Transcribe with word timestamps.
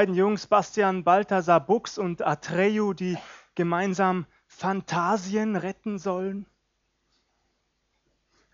beiden 0.00 0.14
Jungs, 0.14 0.46
Bastian 0.46 1.02
Balthasar 1.02 1.58
Bux 1.58 1.98
und 1.98 2.24
Atreyu, 2.24 2.92
die 2.92 3.18
gemeinsam 3.56 4.26
Phantasien 4.46 5.56
retten 5.56 5.98
sollen? 5.98 6.46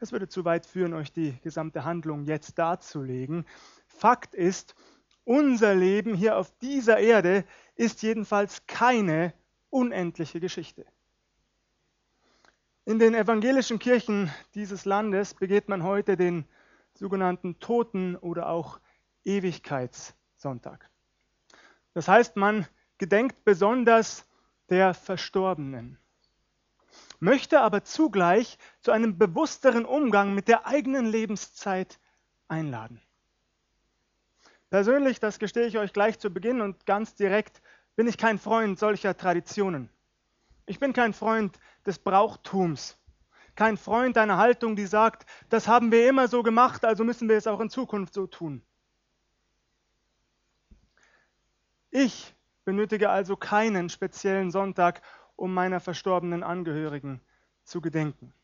Es 0.01 0.11
würde 0.11 0.27
zu 0.27 0.47
weit 0.47 0.65
führen, 0.65 0.95
euch 0.95 1.13
die 1.13 1.39
gesamte 1.43 1.85
Handlung 1.85 2.25
jetzt 2.25 2.59
darzulegen. 2.59 3.45
Fakt 3.87 4.35
ist, 4.35 4.75
unser 5.25 5.75
Leben 5.75 6.15
hier 6.15 6.39
auf 6.39 6.51
dieser 6.61 6.97
Erde 6.97 7.45
ist 7.75 8.01
jedenfalls 8.03 8.67
keine 8.67 9.35
unendliche 9.69 10.41
Geschichte. 10.41 10.87
In 12.87 12.99
den 12.99 13.15
evangelischen 13.15 13.79
Kirchen 13.79 14.31
dieses 14.55 14.87
Landes 14.87 15.35
begeht 15.35 15.69
man 15.69 15.83
heute 15.83 16.17
den 16.17 16.47
sogenannten 16.95 17.59
Toten- 17.59 18.17
oder 18.17 18.49
auch 18.49 18.81
Ewigkeitssonntag. 19.27 20.89
Das 21.95 22.09
heißt, 22.09 22.37
man 22.37 22.67
gedenkt 22.99 23.45
besonders 23.45 24.27
der 24.69 24.95
Verstorbenen, 24.95 25.99
möchte 27.21 27.61
aber 27.61 27.85
zugleich 27.85 28.59
zu 28.81 28.91
einem 28.91 29.17
bewussteren 29.17 29.85
Umgang 29.85 30.35
mit 30.35 30.49
der 30.49 30.67
eigenen 30.67 31.07
Lebenszeit 31.07 31.99
einladen. 32.49 33.01
Persönlich, 34.71 35.21
das 35.21 35.39
gestehe 35.39 35.67
ich 35.67 35.79
euch 35.79 35.93
gleich 35.93 36.19
zu 36.19 36.31
Beginn 36.31 36.61
und 36.61 36.85
ganz 36.85 37.15
direkt, 37.15 37.63
bin 37.95 38.09
ich 38.09 38.19
kein 38.19 38.39
Freund 38.39 38.79
solcher 38.79 39.17
Traditionen. 39.17 39.89
Ich 40.67 40.81
bin 40.81 40.93
kein 40.93 41.13
Freund 41.13 41.59
des 41.87 41.99
Brauchtums, 41.99 42.97
kein 43.55 43.77
Freund 43.77 44.19
einer 44.19 44.39
Haltung, 44.39 44.75
die 44.75 44.87
sagt, 44.87 45.27
das 45.49 45.69
haben 45.69 45.93
wir 45.93 46.09
immer 46.09 46.27
so 46.27 46.43
gemacht, 46.43 46.85
also 46.85 47.05
müssen 47.05 47.29
wir 47.29 47.37
es 47.37 47.47
auch 47.47 47.61
in 47.61 47.71
Zukunft 47.71 48.15
so 48.15 48.27
tun. 48.27 48.63
Ich 51.97 52.35
benötige 52.65 53.11
also 53.11 53.37
keinen 53.37 53.89
speziellen 53.89 54.51
Sonntag, 54.51 55.01
um 55.37 55.55
meiner 55.55 55.79
verstorbenen 55.79 56.43
Angehörigen 56.43 57.21
zu 57.63 57.81
gedenken. 57.81 58.35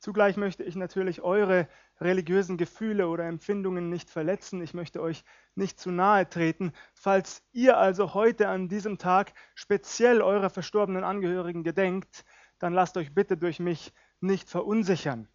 Zugleich 0.00 0.36
möchte 0.36 0.64
ich 0.64 0.74
natürlich 0.74 1.22
eure 1.22 1.68
religiösen 2.00 2.56
Gefühle 2.56 3.06
oder 3.06 3.28
Empfindungen 3.28 3.88
nicht 3.88 4.10
verletzen. 4.10 4.60
Ich 4.62 4.74
möchte 4.74 5.00
euch 5.00 5.22
nicht 5.54 5.78
zu 5.78 5.92
nahe 5.92 6.28
treten. 6.28 6.72
Falls 6.92 7.44
ihr 7.52 7.78
also 7.78 8.14
heute 8.14 8.48
an 8.48 8.66
diesem 8.68 8.98
Tag 8.98 9.32
speziell 9.54 10.20
eurer 10.20 10.50
verstorbenen 10.50 11.04
Angehörigen 11.04 11.62
gedenkt, 11.62 12.24
dann 12.58 12.72
lasst 12.72 12.96
euch 12.96 13.14
bitte 13.14 13.36
durch 13.36 13.60
mich 13.60 13.92
nicht 14.18 14.50
verunsichern. 14.50 15.28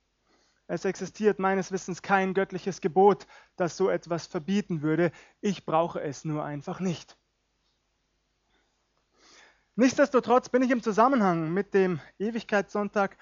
Es 0.67 0.85
existiert 0.85 1.37
meines 1.37 1.71
Wissens 1.71 2.01
kein 2.01 2.33
göttliches 2.33 2.81
Gebot, 2.81 3.27
das 3.55 3.77
so 3.77 3.89
etwas 3.89 4.25
verbieten 4.25 4.81
würde. 4.81 5.11
Ich 5.41 5.65
brauche 5.65 6.01
es 6.01 6.25
nur 6.25 6.43
einfach 6.43 6.79
nicht. 6.79 7.17
Nichtsdestotrotz 9.75 10.49
bin 10.49 10.63
ich 10.63 10.71
im 10.71 10.81
Zusammenhang 10.81 11.53
mit 11.53 11.73
dem 11.73 11.99
Ewigkeitssonntag 12.17 13.17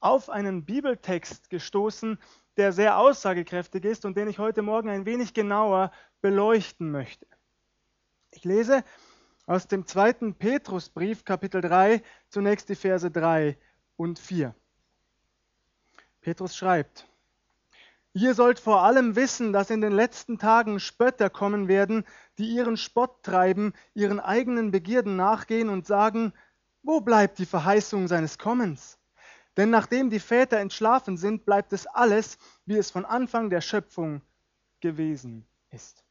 auf 0.00 0.28
einen 0.28 0.64
Bibeltext 0.64 1.48
gestoßen, 1.48 2.18
der 2.58 2.72
sehr 2.72 2.98
aussagekräftig 2.98 3.84
ist 3.84 4.04
und 4.04 4.16
den 4.16 4.28
ich 4.28 4.38
heute 4.38 4.62
Morgen 4.62 4.90
ein 4.90 5.06
wenig 5.06 5.34
genauer 5.34 5.90
beleuchten 6.20 6.90
möchte. 6.90 7.26
Ich 8.30 8.44
lese 8.44 8.84
aus 9.46 9.66
dem 9.66 9.86
zweiten 9.86 10.34
Petrusbrief, 10.34 11.24
Kapitel 11.24 11.60
3, 11.60 12.02
zunächst 12.28 12.68
die 12.68 12.74
Verse 12.74 13.10
3 13.10 13.58
und 13.96 14.18
4. 14.18 14.54
Petrus 16.24 16.56
schreibt, 16.56 17.06
Ihr 18.14 18.34
sollt 18.34 18.58
vor 18.58 18.82
allem 18.82 19.14
wissen, 19.14 19.52
dass 19.52 19.70
in 19.70 19.80
den 19.82 19.92
letzten 19.92 20.38
Tagen 20.38 20.80
Spötter 20.80 21.28
kommen 21.28 21.68
werden, 21.68 22.04
die 22.38 22.46
ihren 22.46 22.76
Spott 22.78 23.22
treiben, 23.22 23.74
ihren 23.92 24.20
eigenen 24.20 24.70
Begierden 24.70 25.16
nachgehen 25.16 25.68
und 25.68 25.86
sagen, 25.86 26.32
wo 26.82 27.00
bleibt 27.00 27.38
die 27.38 27.46
Verheißung 27.46 28.08
seines 28.08 28.38
Kommens? 28.38 28.98
Denn 29.58 29.68
nachdem 29.68 30.10
die 30.10 30.20
Väter 30.20 30.58
entschlafen 30.58 31.16
sind, 31.18 31.44
bleibt 31.44 31.72
es 31.72 31.86
alles, 31.86 32.38
wie 32.64 32.76
es 32.76 32.90
von 32.90 33.04
Anfang 33.04 33.50
der 33.50 33.60
Schöpfung 33.60 34.22
gewesen 34.80 35.44
ist. 35.70 36.04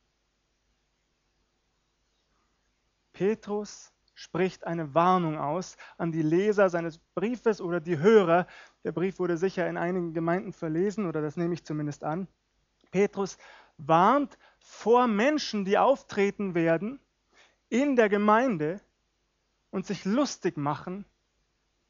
Petrus 3.13 3.91
spricht 4.13 4.65
eine 4.65 4.93
Warnung 4.93 5.37
aus 5.37 5.77
an 5.97 6.11
die 6.11 6.21
Leser 6.21 6.69
seines 6.69 6.99
Briefes 7.15 7.61
oder 7.61 7.79
die 7.79 7.97
Hörer. 7.97 8.47
Der 8.83 8.91
Brief 8.91 9.19
wurde 9.19 9.37
sicher 9.37 9.67
in 9.67 9.77
einigen 9.77 10.13
Gemeinden 10.13 10.53
verlesen 10.53 11.05
oder 11.05 11.21
das 11.21 11.37
nehme 11.37 11.53
ich 11.53 11.65
zumindest 11.65 12.03
an. 12.03 12.27
Petrus 12.91 13.37
warnt 13.77 14.37
vor 14.59 15.07
Menschen, 15.07 15.65
die 15.65 15.77
auftreten 15.77 16.53
werden 16.53 16.99
in 17.69 17.95
der 17.95 18.09
Gemeinde 18.09 18.81
und 19.71 19.85
sich 19.87 20.05
lustig 20.05 20.57
machen 20.57 21.05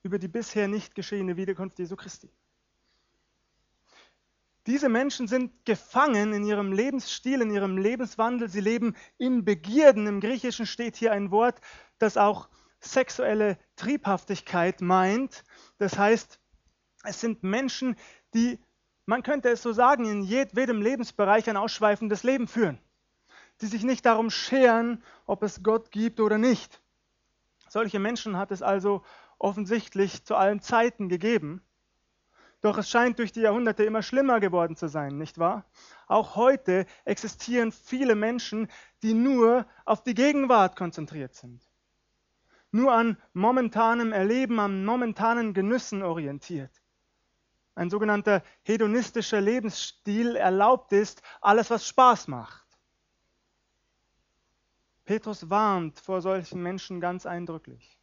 über 0.02 0.20
die 0.20 0.28
bisher 0.28 0.68
nicht 0.68 0.96
geschehene 0.96 1.36
Wiederkunft 1.36 1.80
Jesu 1.80 1.96
Christi. 1.96 2.30
Diese 4.66 4.88
Menschen 4.88 5.28
sind 5.28 5.51
gefangen 5.66 6.31
in 6.31 6.46
ihrem 6.46 6.72
Lebensstil, 6.72 7.41
in 7.41 7.51
ihrem 7.51 7.78
Lebenswandel. 7.78 8.50
Sie 8.50 8.62
leben 8.62 8.96
in 9.18 9.44
Begierden. 9.44 10.07
Im 10.07 10.22
Griechischen 10.22 10.66
steht 10.66 10.96
hier 10.96 11.12
ein 11.12 11.31
Wort, 11.31 11.59
das 11.97 12.16
auch 12.16 12.47
sexuelle 12.79 13.57
Triebhaftigkeit 13.75 14.81
meint. 14.81 15.44
Das 15.79 15.97
heißt, 15.97 16.40
es 17.03 17.19
sind 17.19 17.44
Menschen, 17.44 17.97
die, 18.34 18.57
man 19.06 19.22
könnte 19.24 19.50
es 19.50 19.62
so 19.62 19.74
sagen, 19.74 20.06
in 20.06 20.24
jedem 20.24 20.81
Lebensbereich 20.81 21.50
ein 21.50 21.57
ausschweifendes 21.57 22.24
Leben 22.24 22.47
führen, 22.47 22.80
die 23.59 23.68
sich 23.68 23.84
nicht 23.84 24.06
darum 24.06 24.30
scheren, 24.30 25.03
ob 25.25 25.44
es 25.44 25.62
Gott 25.62 25.91
gibt 25.91 26.22
oder 26.22 26.38
nicht. 26.38 26.81
Solche 27.68 28.00
Menschen 28.00 28.38
hat 28.38 28.51
es 28.51 28.62
also 28.62 29.03
offensichtlich 29.40 30.24
zu 30.24 30.35
allen 30.35 30.62
Zeiten 30.62 31.09
gegeben. 31.09 31.62
Doch 32.63 32.78
es 32.78 32.90
scheint 32.90 33.19
durch 33.19 33.34
die 33.34 33.41
Jahrhunderte 33.41 33.84
immer 33.84 34.01
schlimmer 34.01 34.40
geworden 34.40 34.78
zu 34.78 34.88
sein, 34.88 35.18
nicht 35.18 35.38
wahr? 35.38 35.66
Auch 36.07 36.38
heute 36.38 36.85
existieren 37.03 37.74
viele 37.74 38.16
Menschen, 38.16 38.69
die 39.01 39.13
nur 39.13 39.68
auf 39.84 40.01
die 40.01 40.13
Gegenwart 40.13 40.78
konzentriert 40.78 41.35
sind. 41.35 41.62
Nur 42.72 42.94
an 42.94 43.18
momentanem 43.34 44.13
Erleben, 44.13 44.62
an 44.62 44.85
momentanen 44.85 45.53
Genüssen 45.53 46.03
orientiert. 46.03 46.72
Ein 47.75 47.90
sogenannter 47.90 48.41
hedonistischer 48.62 49.41
Lebensstil 49.41 50.38
erlaubt 50.38 50.94
ist, 50.94 51.22
alles, 51.41 51.69
was 51.69 51.85
Spaß 51.85 52.30
macht. 52.30 52.66
Petrus 55.03 55.50
warnt 55.50 56.00
vor 56.00 56.22
solchen 56.22 56.63
Menschen 56.63 57.01
ganz 57.01 57.25
eindrücklich. 57.25 58.00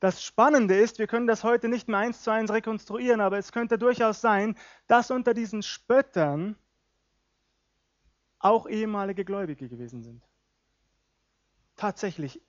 Das 0.00 0.22
Spannende 0.22 0.76
ist, 0.76 0.98
wir 0.98 1.06
können 1.06 1.26
das 1.26 1.44
heute 1.44 1.68
nicht 1.68 1.88
mehr 1.88 1.98
eins 1.98 2.22
zu 2.22 2.30
eins 2.30 2.52
rekonstruieren, 2.52 3.20
aber 3.20 3.38
es 3.38 3.52
könnte 3.52 3.78
durchaus 3.78 4.20
sein, 4.20 4.56
dass 4.86 5.10
unter 5.10 5.34
diesen 5.34 5.62
Spöttern 5.62 6.56
auch 8.38 8.68
ehemalige 8.68 9.24
Gläubige 9.24 9.68
gewesen 9.68 10.02
sind. 10.02 10.22
Tatsächlich. 11.76 12.42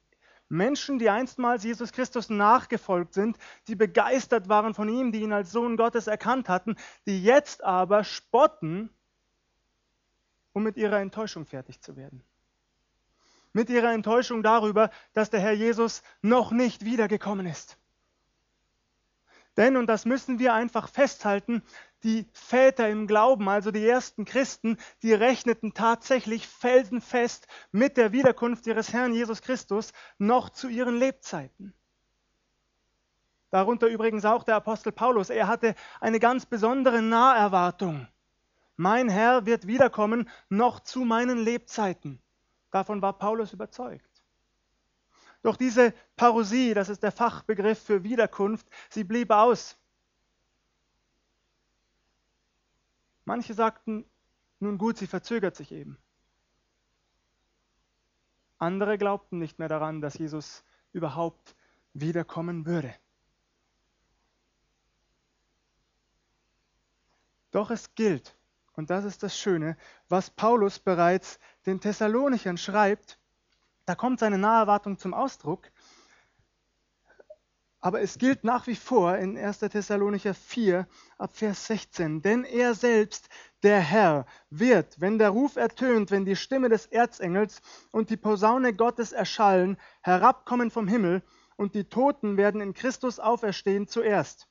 Menschen, 0.47 0.99
die 0.99 1.09
einstmals 1.09 1.63
Jesus 1.63 1.91
Christus 1.91 2.29
nachgefolgt 2.29 3.13
sind, 3.13 3.37
die 3.67 3.75
begeistert 3.75 4.47
waren 4.47 4.73
von 4.75 4.89
ihm, 4.89 5.11
die 5.11 5.21
ihn 5.21 5.33
als 5.33 5.51
Sohn 5.51 5.77
Gottes 5.77 6.05
erkannt 6.07 6.49
hatten, 6.49 6.75
die 7.07 7.23
jetzt 7.23 7.63
aber 7.63 8.03
spotten, 8.03 8.89
um 10.53 10.63
mit 10.63 10.77
ihrer 10.77 10.99
Enttäuschung 10.99 11.45
fertig 11.45 11.81
zu 11.81 11.95
werden 11.95 12.23
mit 13.55 13.69
ihrer 13.69 13.93
Enttäuschung 13.93 14.43
darüber, 14.43 14.91
dass 15.13 15.29
der 15.29 15.39
Herr 15.39 15.53
Jesus 15.53 16.03
noch 16.21 16.51
nicht 16.51 16.83
wiedergekommen 16.83 17.45
ist. 17.45 17.77
Denn, 19.55 19.77
und 19.77 19.87
das 19.87 20.03
müssen 20.03 20.39
wir 20.39 20.53
einfach 20.53 20.89
festhalten, 20.89 21.63
die 22.03 22.27
Väter 22.33 22.89
im 22.89 23.07
Glauben, 23.07 23.47
also 23.47 23.71
die 23.71 23.87
ersten 23.87 24.25
Christen, 24.25 24.77
die 25.01 25.13
rechneten 25.13 25.73
tatsächlich 25.73 26.45
felsenfest 26.45 27.47
mit 27.71 27.95
der 27.95 28.11
Wiederkunft 28.11 28.67
ihres 28.67 28.91
Herrn 28.91 29.13
Jesus 29.13 29.41
Christus 29.41 29.93
noch 30.17 30.49
zu 30.49 30.67
ihren 30.67 30.97
Lebzeiten. 30.97 31.73
Darunter 33.51 33.87
übrigens 33.87 34.25
auch 34.25 34.43
der 34.43 34.57
Apostel 34.57 34.91
Paulus. 34.91 35.29
Er 35.29 35.47
hatte 35.47 35.75
eine 36.01 36.19
ganz 36.19 36.45
besondere 36.45 37.01
Naherwartung. 37.01 38.09
Mein 38.75 39.07
Herr 39.07 39.45
wird 39.45 39.65
wiederkommen 39.65 40.27
noch 40.49 40.81
zu 40.81 41.05
meinen 41.05 41.37
Lebzeiten. 41.37 42.21
Davon 42.75 43.01
war 43.01 43.17
Paulus 43.17 43.53
überzeugt. 43.53 44.21
Doch 45.43 45.55
diese 45.55 45.93
Parousie, 46.17 46.73
das 46.73 46.89
ist 46.89 47.03
der 47.03 47.13
Fachbegriff 47.13 47.81
für 47.81 48.03
Wiederkunft, 48.03 48.67
sie 48.89 49.05
blieb 49.05 49.31
aus. 49.31 49.77
Manche 53.23 53.53
sagten, 53.53 54.03
nun 54.59 54.77
gut, 54.77 54.97
sie 54.97 55.07
verzögert 55.07 55.55
sich 55.55 55.71
eben. 55.71 55.97
Andere 58.57 58.97
glaubten 58.97 59.39
nicht 59.39 59.57
mehr 59.57 59.69
daran, 59.69 60.01
dass 60.01 60.17
Jesus 60.17 60.65
überhaupt 60.91 61.55
wiederkommen 61.93 62.65
würde. 62.65 62.93
Doch 67.51 67.71
es 67.71 67.95
gilt, 67.95 68.35
Und 68.75 68.89
das 68.89 69.05
ist 69.05 69.23
das 69.23 69.37
Schöne, 69.37 69.77
was 70.09 70.29
Paulus 70.29 70.79
bereits 70.79 71.39
den 71.65 71.79
Thessalonichern 71.79 72.57
schreibt. 72.57 73.17
Da 73.85 73.95
kommt 73.95 74.19
seine 74.19 74.37
Naherwartung 74.37 74.97
zum 74.97 75.13
Ausdruck. 75.13 75.71
Aber 77.79 78.01
es 78.01 78.17
gilt 78.17 78.43
nach 78.43 78.65
wie 78.65 78.75
vor 78.75 79.15
in 79.17 79.37
1. 79.37 79.59
Thessalonicher 79.59 80.33
4 80.33 80.87
ab 81.19 81.37
Vers 81.37 81.67
16. 81.67 82.23
Denn 82.23 82.43
er 82.43 82.73
selbst, 82.73 83.29
der 83.61 83.79
Herr, 83.79 84.25
wird, 84.49 84.99
wenn 84.99 85.19
der 85.19 85.29
Ruf 85.29 85.55
ertönt, 85.55 86.09
wenn 86.09 86.25
die 86.25 86.35
Stimme 86.35 86.67
des 86.67 86.87
Erzengels 86.87 87.61
und 87.91 88.09
die 88.09 88.17
Posaune 88.17 88.73
Gottes 88.73 89.11
erschallen, 89.11 89.77
herabkommen 90.01 90.71
vom 90.71 90.87
Himmel 90.87 91.21
und 91.57 91.75
die 91.75 91.87
Toten 91.87 92.37
werden 92.37 92.59
in 92.59 92.73
Christus 92.73 93.19
auferstehen 93.19 93.87
zuerst. 93.87 94.47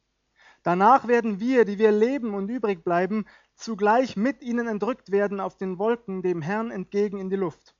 Danach 0.63 1.09
werden 1.09 1.41
wir, 1.41 1.65
die 1.65 1.79
wir 1.79 1.93
leben 1.93 2.35
und 2.35 2.49
übrig 2.49 2.85
bleiben, 2.85 3.27
zugleich 3.55 4.17
mit 4.17 4.43
ihnen 4.43 4.67
entrückt 4.67 5.11
werden 5.11 5.41
auf 5.41 5.57
den 5.57 5.79
Wolken 5.79 6.23
dem 6.23 6.43
Herrn 6.43 6.71
entgegen 6.71 7.19
in 7.19 7.31
die 7.31 7.37
Luft. 7.37 7.75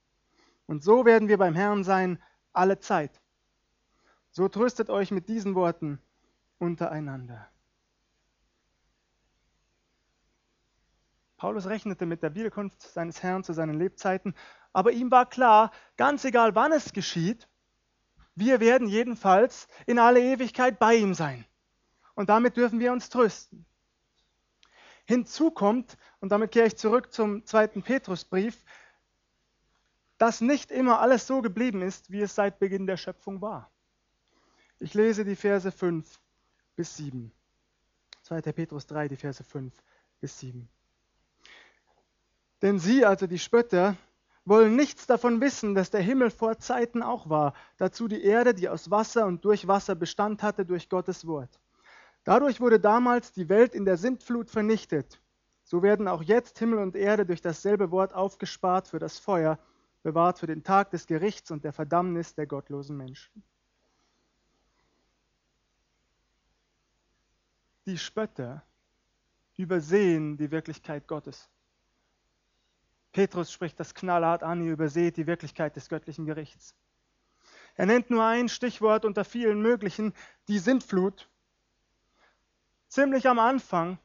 Und 0.67 0.83
so 0.83 1.05
werden 1.05 1.29
wir 1.29 1.39
beim 1.39 1.55
Herrn 1.55 1.85
sein 1.85 2.23
alle 2.53 2.79
Zeit. 2.79 3.21
So 4.31 4.49
tröstet 4.49 4.91
euch 4.91 5.11
mit 5.11 5.29
diesen 5.29 5.55
Worten 5.55 6.01
untereinander. 6.59 7.49
Paulus 11.37 11.67
rechnete 11.67 12.07
mit 12.07 12.23
der 12.23 12.35
Wiederkunft 12.35 12.81
seines 12.81 13.23
Herrn 13.23 13.45
zu 13.45 13.53
seinen 13.53 13.79
Lebzeiten, 13.79 14.35
aber 14.73 14.93
ihm 14.93 15.11
war 15.11 15.29
klar, 15.29 15.73
ganz 15.97 16.25
egal 16.25 16.55
wann 16.55 16.73
es 16.73 16.93
geschieht, 16.93 17.49
wir 18.35 18.61
werden 18.61 18.89
jedenfalls 18.89 19.69
in 19.87 19.99
alle 19.99 20.21
Ewigkeit 20.21 20.79
bei 20.79 20.95
ihm 20.97 21.15
sein. 21.15 21.45
Und 22.15 22.29
damit 22.29 22.57
dürfen 22.57 22.81
wir 22.81 22.93
uns 22.93 23.09
trösten. 23.09 23.67
Hinzu 25.05 25.51
kommt, 25.51 25.97
und 26.21 26.31
damit 26.31 26.53
kehre 26.53 26.67
ich 26.67 26.77
zurück 26.77 27.13
zum 27.13 27.45
zweiten 27.45 27.83
Petrusbrief, 27.83 28.65
dass 30.19 30.41
nicht 30.41 30.71
immer 30.71 31.01
alles 31.01 31.27
so 31.27 31.43
geblieben 31.43 31.83
ist, 31.83 32.11
wie 32.11 32.23
es 32.23 32.35
seit 32.35 32.59
Beginn 32.59 32.87
der 32.87 32.97
Schöpfung 32.97 33.41
war. 33.41 33.71
Ich 34.79 34.95
lese 34.95 35.25
die 35.25 35.37
Verse 35.37 35.71
5 35.71 36.21
bis 36.77 36.97
7. 36.97 37.33
2. 38.23 38.41
Petrus 38.41 38.87
3, 38.87 39.09
die 39.09 39.17
Verse 39.17 39.45
5 39.45 39.73
bis 40.21 40.39
7. 40.41 40.69
Denn 42.63 42.79
sie, 42.79 43.05
also 43.05 43.27
die 43.27 43.39
Spötter, 43.39 43.97
wollen 44.47 44.77
nichts 44.77 45.07
davon 45.07 45.41
wissen, 45.41 45.75
dass 45.75 45.91
der 45.91 46.01
Himmel 46.01 46.31
vor 46.31 46.59
Zeiten 46.59 47.03
auch 47.03 47.29
war, 47.29 47.55
dazu 47.77 48.09
die 48.09 48.23
Erde, 48.23 48.55
die 48.55 48.69
aus 48.69 48.91
Wasser 48.91 49.27
und 49.27 49.45
durch 49.45 49.67
Wasser 49.69 49.95
Bestand 49.95 50.43
hatte 50.43 50.65
durch 50.65 50.89
Gottes 50.89 51.27
Wort. 51.27 51.61
Dadurch 52.25 52.61
wurde 52.61 52.81
damals 52.81 53.33
die 53.33 53.49
Welt 53.49 53.75
in 53.75 53.85
der 53.85 53.97
Sintflut 53.97 54.51
vernichtet. 54.51 55.21
So 55.63 55.83
werden 55.83 56.09
auch 56.09 56.23
jetzt 56.23 56.59
Himmel 56.59 56.79
und 56.79 56.97
Erde 56.97 57.25
durch 57.27 57.41
dasselbe 57.41 57.91
Wort 57.91 58.15
aufgespart 58.15 58.89
für 58.89 58.99
das 58.99 59.19
Feuer, 59.19 59.59
bewahrt 60.03 60.39
für 60.39 60.47
den 60.47 60.63
Tag 60.63 60.91
des 60.91 61.07
Gerichts 61.07 61.51
und 61.51 61.65
der 61.65 61.73
Verdammnis 61.73 62.35
der 62.35 62.47
gottlosen 62.47 62.97
Menschen. 62.97 63.43
Die 67.87 67.99
Spötter 67.99 68.63
übersehen 69.57 70.37
die 70.37 70.51
Wirklichkeit 70.51 71.07
Gottes. 71.07 71.51
Petrus 73.13 73.53
spricht 73.53 73.79
das 73.79 73.95
knallhart 73.95 74.43
an, 74.43 74.63
ihr 74.63 74.73
überseht 74.73 75.17
die 75.17 75.27
Wirklichkeit 75.27 75.77
des 75.77 75.89
göttlichen 75.89 76.27
Gerichts. 76.27 76.75
Er 77.77 77.87
nennt 77.87 78.11
nur 78.11 78.25
ein 78.25 78.49
Stichwort 78.49 79.05
unter 79.05 79.25
vielen 79.25 79.61
möglichen, 79.61 80.15
die 80.49 80.59
Sintflut. 80.59 81.29
Ziemlich 82.95 83.29
am 83.29 83.41
Anfang, 83.41 83.99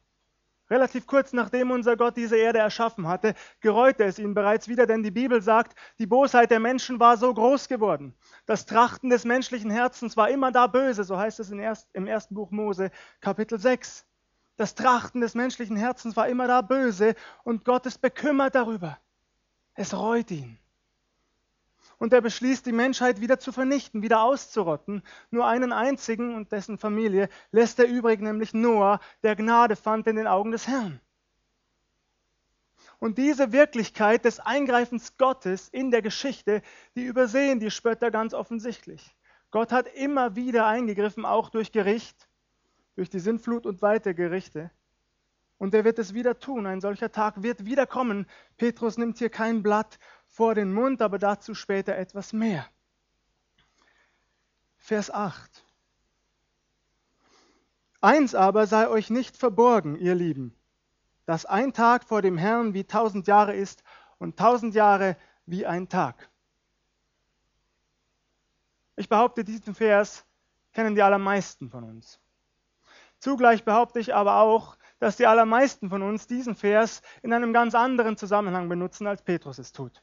relativ 0.67 1.05
kurz 1.05 1.31
nachdem 1.31 1.69
unser 1.69 1.95
Gott 1.95 2.17
diese 2.17 2.37
Erde 2.37 2.57
erschaffen 2.57 3.07
hatte, 3.07 3.35
gereute 3.59 4.03
es 4.03 4.17
ihn 4.17 4.33
bereits 4.33 4.67
wieder, 4.67 4.87
denn 4.87 5.03
die 5.03 5.11
Bibel 5.11 5.43
sagt, 5.43 5.77
die 5.99 6.07
Bosheit 6.07 6.49
der 6.49 6.59
Menschen 6.59 6.99
war 6.99 7.15
so 7.15 7.31
groß 7.31 7.67
geworden. 7.67 8.15
Das 8.47 8.65
Trachten 8.65 9.11
des 9.11 9.25
menschlichen 9.25 9.69
Herzens 9.69 10.17
war 10.17 10.31
immer 10.31 10.51
da 10.51 10.65
böse, 10.65 11.03
so 11.03 11.19
heißt 11.19 11.39
es 11.39 11.51
im 11.51 12.07
ersten 12.07 12.33
Buch 12.33 12.49
Mose, 12.49 12.89
Kapitel 13.21 13.59
6. 13.59 14.07
Das 14.57 14.73
Trachten 14.73 15.21
des 15.21 15.35
menschlichen 15.35 15.77
Herzens 15.77 16.17
war 16.17 16.27
immer 16.27 16.47
da 16.47 16.63
böse 16.63 17.13
und 17.43 17.65
Gott 17.65 17.85
ist 17.85 18.01
bekümmert 18.01 18.55
darüber. 18.55 18.97
Es 19.75 19.93
reut 19.93 20.31
ihn. 20.31 20.57
Und 21.99 22.13
er 22.13 22.21
beschließt, 22.21 22.65
die 22.65 22.71
Menschheit 22.71 23.21
wieder 23.21 23.39
zu 23.39 23.51
vernichten, 23.51 24.01
wieder 24.01 24.23
auszurotten. 24.23 25.03
Nur 25.31 25.45
einen 25.45 25.73
einzigen 25.73 26.33
und 26.33 26.51
dessen 26.51 26.77
Familie 26.77 27.29
lässt 27.51 27.77
er 27.77 27.87
übrig, 27.87 28.21
nämlich 28.21 28.53
Noah, 28.53 28.99
der 29.21 29.35
Gnade 29.35 29.75
fand 29.75 30.07
in 30.07 30.15
den 30.15 30.25
Augen 30.25 30.51
des 30.51 30.67
Herrn. 30.67 31.01
Und 32.99 33.17
diese 33.17 33.51
Wirklichkeit 33.51 34.25
des 34.25 34.39
Eingreifens 34.39 35.17
Gottes 35.17 35.69
in 35.69 35.91
der 35.91 36.01
Geschichte, 36.01 36.61
die 36.95 37.03
übersehen 37.03 37.59
die 37.59 37.71
Spötter 37.71 38.11
ganz 38.11 38.33
offensichtlich. 38.33 39.15
Gott 39.51 39.71
hat 39.71 39.87
immer 39.95 40.35
wieder 40.35 40.67
eingegriffen, 40.67 41.25
auch 41.25 41.49
durch 41.49 41.71
Gericht, 41.71 42.29
durch 42.95 43.09
die 43.09 43.19
Sintflut 43.19 43.65
und 43.65 43.81
weitere 43.81 44.13
Gerichte. 44.13 44.71
Und 45.57 45.73
er 45.73 45.83
wird 45.83 45.99
es 45.99 46.13
wieder 46.13 46.39
tun. 46.39 46.65
Ein 46.65 46.79
solcher 46.79 47.11
Tag 47.11 47.43
wird 47.43 47.65
wieder 47.65 47.85
kommen. 47.85 48.27
Petrus 48.57 48.97
nimmt 48.97 49.17
hier 49.17 49.29
kein 49.29 49.61
Blatt 49.61 49.99
vor 50.29 50.55
den 50.55 50.73
Mund, 50.73 51.01
aber 51.01 51.19
dazu 51.19 51.53
später 51.53 51.95
etwas 51.95 52.31
mehr. 52.31 52.65
Vers 54.77 55.11
8. 55.11 55.65
Eins 58.01 58.33
aber 58.33 58.65
sei 58.65 58.87
euch 58.87 59.09
nicht 59.09 59.35
verborgen, 59.35 59.97
ihr 59.97 60.15
Lieben, 60.15 60.55
dass 61.25 61.45
ein 61.45 61.73
Tag 61.73 62.05
vor 62.05 62.21
dem 62.21 62.37
Herrn 62.37 62.73
wie 62.73 62.85
tausend 62.85 63.27
Jahre 63.27 63.53
ist 63.53 63.83
und 64.19 64.37
tausend 64.37 64.73
Jahre 64.73 65.17
wie 65.45 65.65
ein 65.65 65.89
Tag. 65.89 66.29
Ich 68.95 69.09
behaupte, 69.09 69.43
diesen 69.43 69.75
Vers 69.75 70.25
kennen 70.71 70.95
die 70.95 71.03
allermeisten 71.03 71.69
von 71.69 71.83
uns. 71.83 72.19
Zugleich 73.19 73.65
behaupte 73.65 73.99
ich 73.99 74.15
aber 74.15 74.35
auch, 74.35 74.77
dass 74.99 75.17
die 75.17 75.27
allermeisten 75.27 75.89
von 75.89 76.01
uns 76.01 76.27
diesen 76.27 76.55
Vers 76.55 77.01
in 77.21 77.33
einem 77.33 77.51
ganz 77.51 77.75
anderen 77.75 78.15
Zusammenhang 78.15 78.69
benutzen, 78.69 79.07
als 79.07 79.21
Petrus 79.21 79.57
es 79.57 79.71
tut. 79.71 80.01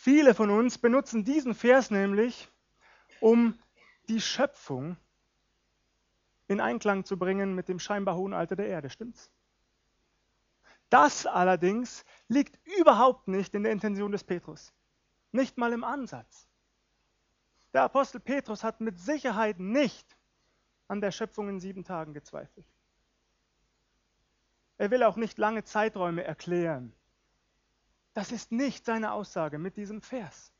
Viele 0.00 0.32
von 0.32 0.48
uns 0.50 0.78
benutzen 0.78 1.24
diesen 1.24 1.56
Vers 1.56 1.90
nämlich, 1.90 2.48
um 3.20 3.58
die 4.08 4.20
Schöpfung 4.20 4.96
in 6.46 6.60
Einklang 6.60 7.04
zu 7.04 7.18
bringen 7.18 7.56
mit 7.56 7.66
dem 7.66 7.80
scheinbar 7.80 8.14
hohen 8.14 8.32
Alter 8.32 8.54
der 8.54 8.68
Erde, 8.68 8.90
stimmt's? 8.90 9.32
Das 10.88 11.26
allerdings 11.26 12.04
liegt 12.28 12.64
überhaupt 12.78 13.26
nicht 13.26 13.56
in 13.56 13.64
der 13.64 13.72
Intention 13.72 14.12
des 14.12 14.22
Petrus. 14.22 14.72
Nicht 15.32 15.58
mal 15.58 15.72
im 15.72 15.82
Ansatz. 15.82 16.46
Der 17.72 17.82
Apostel 17.82 18.20
Petrus 18.20 18.62
hat 18.62 18.80
mit 18.80 19.00
Sicherheit 19.00 19.58
nicht 19.58 20.16
an 20.86 21.00
der 21.00 21.10
Schöpfung 21.10 21.48
in 21.48 21.58
sieben 21.58 21.82
Tagen 21.82 22.14
gezweifelt. 22.14 22.66
Er 24.76 24.92
will 24.92 25.02
auch 25.02 25.16
nicht 25.16 25.38
lange 25.38 25.64
Zeiträume 25.64 26.22
erklären. 26.22 26.94
Das 28.18 28.32
ist 28.32 28.50
nicht 28.50 28.84
seine 28.84 29.12
Aussage 29.12 29.58
mit 29.58 29.76
diesem 29.76 30.02
Vers. 30.02 30.52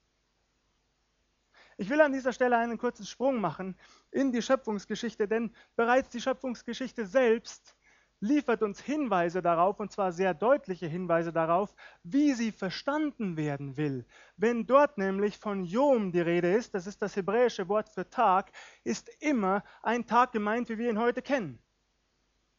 Ich 1.76 1.90
will 1.90 2.00
an 2.00 2.12
dieser 2.12 2.32
Stelle 2.32 2.56
einen 2.56 2.78
kurzen 2.78 3.04
Sprung 3.04 3.40
machen 3.40 3.76
in 4.12 4.30
die 4.30 4.42
Schöpfungsgeschichte, 4.42 5.26
denn 5.26 5.52
bereits 5.74 6.08
die 6.10 6.20
Schöpfungsgeschichte 6.20 7.04
selbst 7.04 7.74
liefert 8.20 8.62
uns 8.62 8.80
Hinweise 8.80 9.42
darauf, 9.42 9.80
und 9.80 9.90
zwar 9.90 10.12
sehr 10.12 10.34
deutliche 10.34 10.86
Hinweise 10.86 11.32
darauf, 11.32 11.74
wie 12.04 12.32
sie 12.34 12.52
verstanden 12.52 13.36
werden 13.36 13.76
will. 13.76 14.06
Wenn 14.36 14.64
dort 14.64 14.96
nämlich 14.96 15.36
von 15.36 15.64
Yom 15.64 16.12
die 16.12 16.20
Rede 16.20 16.54
ist, 16.54 16.74
das 16.74 16.86
ist 16.86 17.02
das 17.02 17.16
hebräische 17.16 17.68
Wort 17.68 17.88
für 17.88 18.08
Tag, 18.08 18.52
ist 18.84 19.08
immer 19.18 19.64
ein 19.82 20.06
Tag 20.06 20.30
gemeint, 20.30 20.68
wie 20.68 20.78
wir 20.78 20.90
ihn 20.90 21.00
heute 21.00 21.22
kennen 21.22 21.60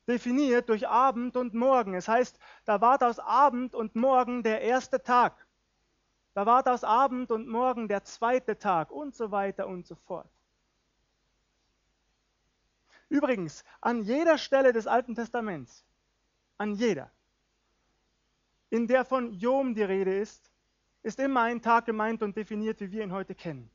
definiert 0.10 0.68
durch 0.70 0.88
Abend 0.88 1.38
und 1.38 1.54
Morgen. 1.54 1.94
Es 1.94 2.08
heißt, 2.08 2.40
da 2.66 2.82
ward 2.82 3.04
aus 3.04 3.20
Abend 3.20 3.76
und 3.76 3.96
Morgen 3.96 4.42
der 4.42 4.62
erste 4.62 5.02
Tag. 5.02 5.48
Da 6.34 6.46
ward 6.46 6.68
aus 6.68 6.84
Abend 6.84 7.32
und 7.32 7.48
Morgen 7.48 7.88
der 7.88 8.04
zweite 8.04 8.58
Tag 8.58 8.92
und 8.92 9.16
so 9.16 9.32
weiter 9.32 9.68
und 9.68 9.86
so 9.86 9.96
fort. 9.96 10.30
Übrigens, 13.08 13.64
an 13.82 14.04
jeder 14.04 14.38
Stelle 14.38 14.74
des 14.74 14.88
Alten 14.88 15.16
Testaments, 15.16 15.86
an 16.58 16.74
jeder, 16.74 17.12
in 18.72 18.88
der 18.88 19.06
von 19.06 19.34
Jom 19.34 19.76
die 19.76 19.84
Rede 19.84 20.18
ist, 20.18 20.52
ist 21.04 21.20
immer 21.20 21.44
ein 21.44 21.62
Tag 21.62 21.86
gemeint 21.86 22.22
und 22.24 22.36
definiert, 22.36 22.80
wie 22.82 22.92
wir 22.92 23.04
ihn 23.04 23.14
heute 23.14 23.36
kennen. 23.36 23.70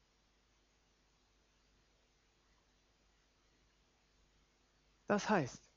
Das 5.06 5.28
heißt, 5.28 5.73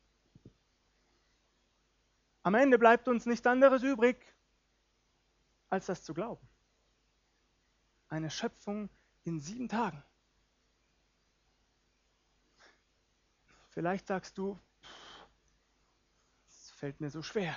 am 2.47 2.55
Ende 2.55 2.79
bleibt 2.79 3.09
uns 3.09 3.25
nichts 3.25 3.45
anderes 3.45 3.83
übrig, 3.83 4.15
als 5.69 5.87
das 5.87 6.01
zu 6.01 6.13
glauben. 6.13 6.47
Eine 8.07 8.29
Schöpfung 8.29 8.89
in 9.25 9.41
sieben 9.41 9.67
Tagen. 9.67 10.01
Vielleicht 13.67 14.07
sagst 14.07 14.37
du, 14.37 14.57
fällt 16.47 17.01
mir 17.01 17.09
so 17.09 17.21
schwer. 17.21 17.53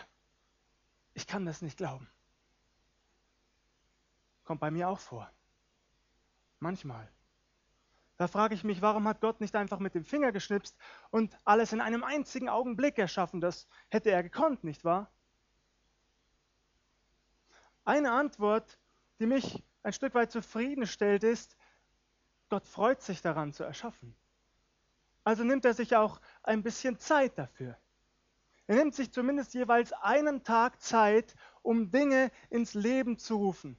Ich 1.14 1.28
kann 1.28 1.46
das 1.46 1.62
nicht 1.62 1.76
glauben. 1.76 2.10
Kommt 4.42 4.60
bei 4.60 4.72
mir 4.72 4.88
auch 4.88 4.98
vor. 4.98 5.30
Manchmal. 6.58 7.08
Da 8.20 8.28
frage 8.28 8.54
ich 8.54 8.64
mich, 8.64 8.82
warum 8.82 9.08
hat 9.08 9.22
Gott 9.22 9.40
nicht 9.40 9.56
einfach 9.56 9.78
mit 9.78 9.94
dem 9.94 10.04
Finger 10.04 10.30
geschnipst 10.30 10.76
und 11.08 11.38
alles 11.46 11.72
in 11.72 11.80
einem 11.80 12.04
einzigen 12.04 12.50
Augenblick 12.50 12.98
erschaffen? 12.98 13.40
Das 13.40 13.66
hätte 13.88 14.10
er 14.10 14.22
gekonnt, 14.22 14.62
nicht 14.62 14.84
wahr? 14.84 15.10
Eine 17.86 18.12
Antwort, 18.12 18.78
die 19.20 19.26
mich 19.26 19.64
ein 19.82 19.94
Stück 19.94 20.14
weit 20.14 20.30
zufriedenstellt, 20.30 21.24
ist, 21.24 21.56
Gott 22.50 22.66
freut 22.66 23.00
sich 23.00 23.22
daran 23.22 23.54
zu 23.54 23.64
erschaffen. 23.64 24.14
Also 25.24 25.42
nimmt 25.42 25.64
er 25.64 25.72
sich 25.72 25.96
auch 25.96 26.20
ein 26.42 26.62
bisschen 26.62 26.98
Zeit 26.98 27.38
dafür. 27.38 27.78
Er 28.66 28.76
nimmt 28.76 28.94
sich 28.94 29.12
zumindest 29.12 29.54
jeweils 29.54 29.94
einen 29.94 30.44
Tag 30.44 30.82
Zeit, 30.82 31.34
um 31.62 31.90
Dinge 31.90 32.30
ins 32.50 32.74
Leben 32.74 33.16
zu 33.16 33.36
rufen. 33.36 33.78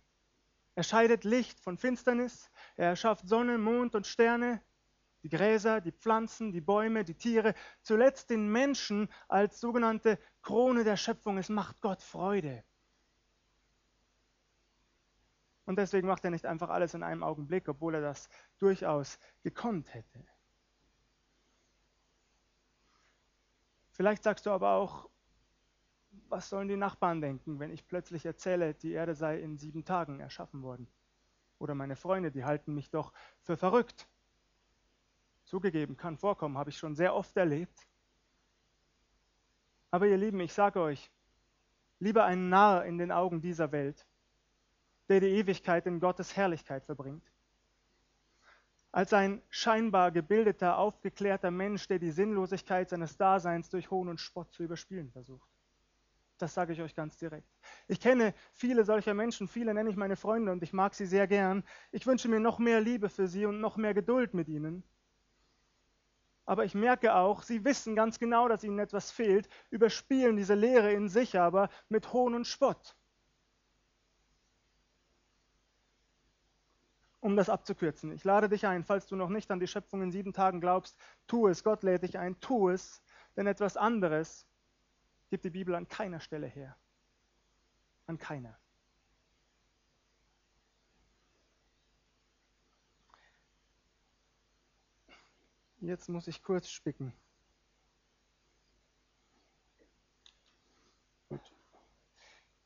Er 0.82 0.84
scheidet 0.84 1.26
Licht 1.26 1.60
von 1.60 1.78
Finsternis, 1.78 2.50
er 2.76 2.88
erschafft 2.88 3.28
Sonne, 3.28 3.60
Mond 3.60 3.94
und 3.94 4.08
Sterne, 4.08 4.64
die 5.22 5.30
Gräser, 5.30 5.80
die 5.80 5.92
Pflanzen, 5.92 6.52
die 6.52 6.60
Bäume, 6.60 7.04
die 7.04 7.14
Tiere, 7.14 7.54
zuletzt 7.84 8.32
den 8.32 8.52
Menschen 8.52 9.08
als 9.28 9.60
sogenannte 9.60 10.18
Krone 10.42 10.84
der 10.84 10.98
Schöpfung. 10.98 11.38
Es 11.38 11.50
macht 11.50 11.82
Gott 11.82 12.02
Freude. 12.02 12.64
Und 15.66 15.76
deswegen 15.76 16.08
macht 16.08 16.26
er 16.26 16.32
nicht 16.32 16.48
einfach 16.48 16.70
alles 16.70 16.96
in 16.96 17.04
einem 17.04 17.22
Augenblick, 17.22 17.70
obwohl 17.70 17.94
er 17.94 18.02
das 18.02 18.28
durchaus 18.58 19.20
gekonnt 19.44 19.94
hätte. 19.94 20.26
Vielleicht 23.92 24.24
sagst 24.24 24.48
du 24.48 24.50
aber 24.50 24.72
auch, 24.72 25.11
was 26.32 26.50
sollen 26.50 26.70
die 26.70 26.78
Nachbarn 26.78 27.20
denken, 27.20 27.60
wenn 27.60 27.72
ich 27.72 27.86
plötzlich 27.86 28.26
erzähle, 28.26 28.74
die 28.74 28.94
Erde 28.94 29.16
sei 29.16 29.40
in 29.40 29.58
sieben 29.58 29.84
Tagen 29.84 30.20
erschaffen 30.20 30.64
worden? 30.64 30.88
Oder 31.60 31.76
meine 31.76 31.96
Freunde, 31.96 32.32
die 32.32 32.46
halten 32.46 32.74
mich 32.74 32.90
doch 32.90 33.14
für 33.42 33.58
verrückt. 33.58 34.08
Zugegeben, 35.44 35.98
kann 35.98 36.18
vorkommen, 36.18 36.58
habe 36.58 36.70
ich 36.70 36.78
schon 36.78 36.96
sehr 36.96 37.14
oft 37.14 37.36
erlebt. 37.36 37.86
Aber 39.92 40.08
ihr 40.08 40.18
Lieben, 40.18 40.40
ich 40.40 40.54
sage 40.54 40.80
euch, 40.80 41.12
lieber 42.00 42.24
ein 42.24 42.48
Narr 42.48 42.86
in 42.86 42.98
den 42.98 43.12
Augen 43.12 43.42
dieser 43.42 43.74
Welt, 43.74 44.08
der 45.10 45.20
die 45.20 45.28
Ewigkeit 45.28 45.86
in 45.86 46.00
Gottes 46.00 46.38
Herrlichkeit 46.38 46.86
verbringt, 46.86 47.30
als 48.94 49.12
ein 49.12 49.42
scheinbar 49.50 50.12
gebildeter, 50.12 50.78
aufgeklärter 50.78 51.52
Mensch, 51.52 51.88
der 51.88 52.00
die 52.00 52.12
Sinnlosigkeit 52.12 52.90
seines 52.90 53.18
Daseins 53.18 53.70
durch 53.70 53.92
Hohn 53.92 54.08
und 54.08 54.22
Spott 54.22 54.54
zu 54.54 54.64
überspielen 54.64 55.12
versucht. 55.12 55.50
Das 56.42 56.56
sage 56.56 56.74
ich 56.74 56.82
euch 56.82 56.96
ganz 56.96 57.18
direkt. 57.18 57.48
Ich 57.88 58.00
kenne 58.00 58.34
viele 58.52 58.84
solcher 58.84 59.14
Menschen, 59.14 59.48
viele 59.48 59.76
nenne 59.76 59.92
ich 59.92 59.96
meine 59.96 60.16
Freunde 60.16 60.52
und 60.52 60.64
ich 60.64 60.74
mag 60.74 60.96
sie 60.96 61.06
sehr 61.06 61.28
gern. 61.28 61.64
Ich 61.92 62.08
wünsche 62.08 62.30
mir 62.30 62.40
noch 62.40 62.58
mehr 62.58 62.82
Liebe 62.82 63.10
für 63.10 63.28
sie 63.28 63.46
und 63.46 63.62
noch 63.62 63.78
mehr 63.78 63.94
Geduld 63.94 64.34
mit 64.34 64.50
ihnen. 64.50 64.84
Aber 66.48 66.66
ich 66.66 66.74
merke 66.74 67.14
auch, 67.14 67.44
sie 67.44 67.64
wissen 67.64 67.96
ganz 67.96 68.18
genau, 68.18 68.48
dass 68.48 68.64
ihnen 68.64 68.80
etwas 68.80 69.12
fehlt, 69.12 69.50
überspielen 69.70 70.36
diese 70.36 70.56
Lehre 70.56 70.92
in 70.92 71.10
sich 71.10 71.38
aber 71.40 71.70
mit 71.90 72.12
Hohn 72.12 72.34
und 72.34 72.48
Spott. 72.48 72.96
Um 77.20 77.36
das 77.36 77.50
abzukürzen, 77.50 78.12
ich 78.14 78.24
lade 78.24 78.50
dich 78.50 78.66
ein, 78.66 78.84
falls 78.84 79.06
du 79.06 79.16
noch 79.16 79.30
nicht 79.30 79.52
an 79.52 79.60
die 79.60 79.68
Schöpfung 79.68 80.02
in 80.02 80.12
sieben 80.12 80.34
Tagen 80.34 80.60
glaubst, 80.60 80.98
tu 81.28 81.48
es, 81.48 81.64
Gott 81.64 81.84
lädt 81.84 82.02
dich 82.02 82.18
ein, 82.18 82.40
tu 82.40 82.70
es, 82.70 83.04
denn 83.36 83.46
etwas 83.46 83.78
anderes 83.78 84.48
gibt 85.32 85.46
die 85.46 85.50
Bibel 85.50 85.74
an 85.76 85.88
keiner 85.88 86.20
Stelle 86.20 86.46
her. 86.46 86.78
An 88.06 88.18
keiner. 88.18 88.60
Jetzt 95.80 96.10
muss 96.10 96.28
ich 96.28 96.44
kurz 96.44 96.70
spicken. 96.70 97.14
Gut. 101.30 101.56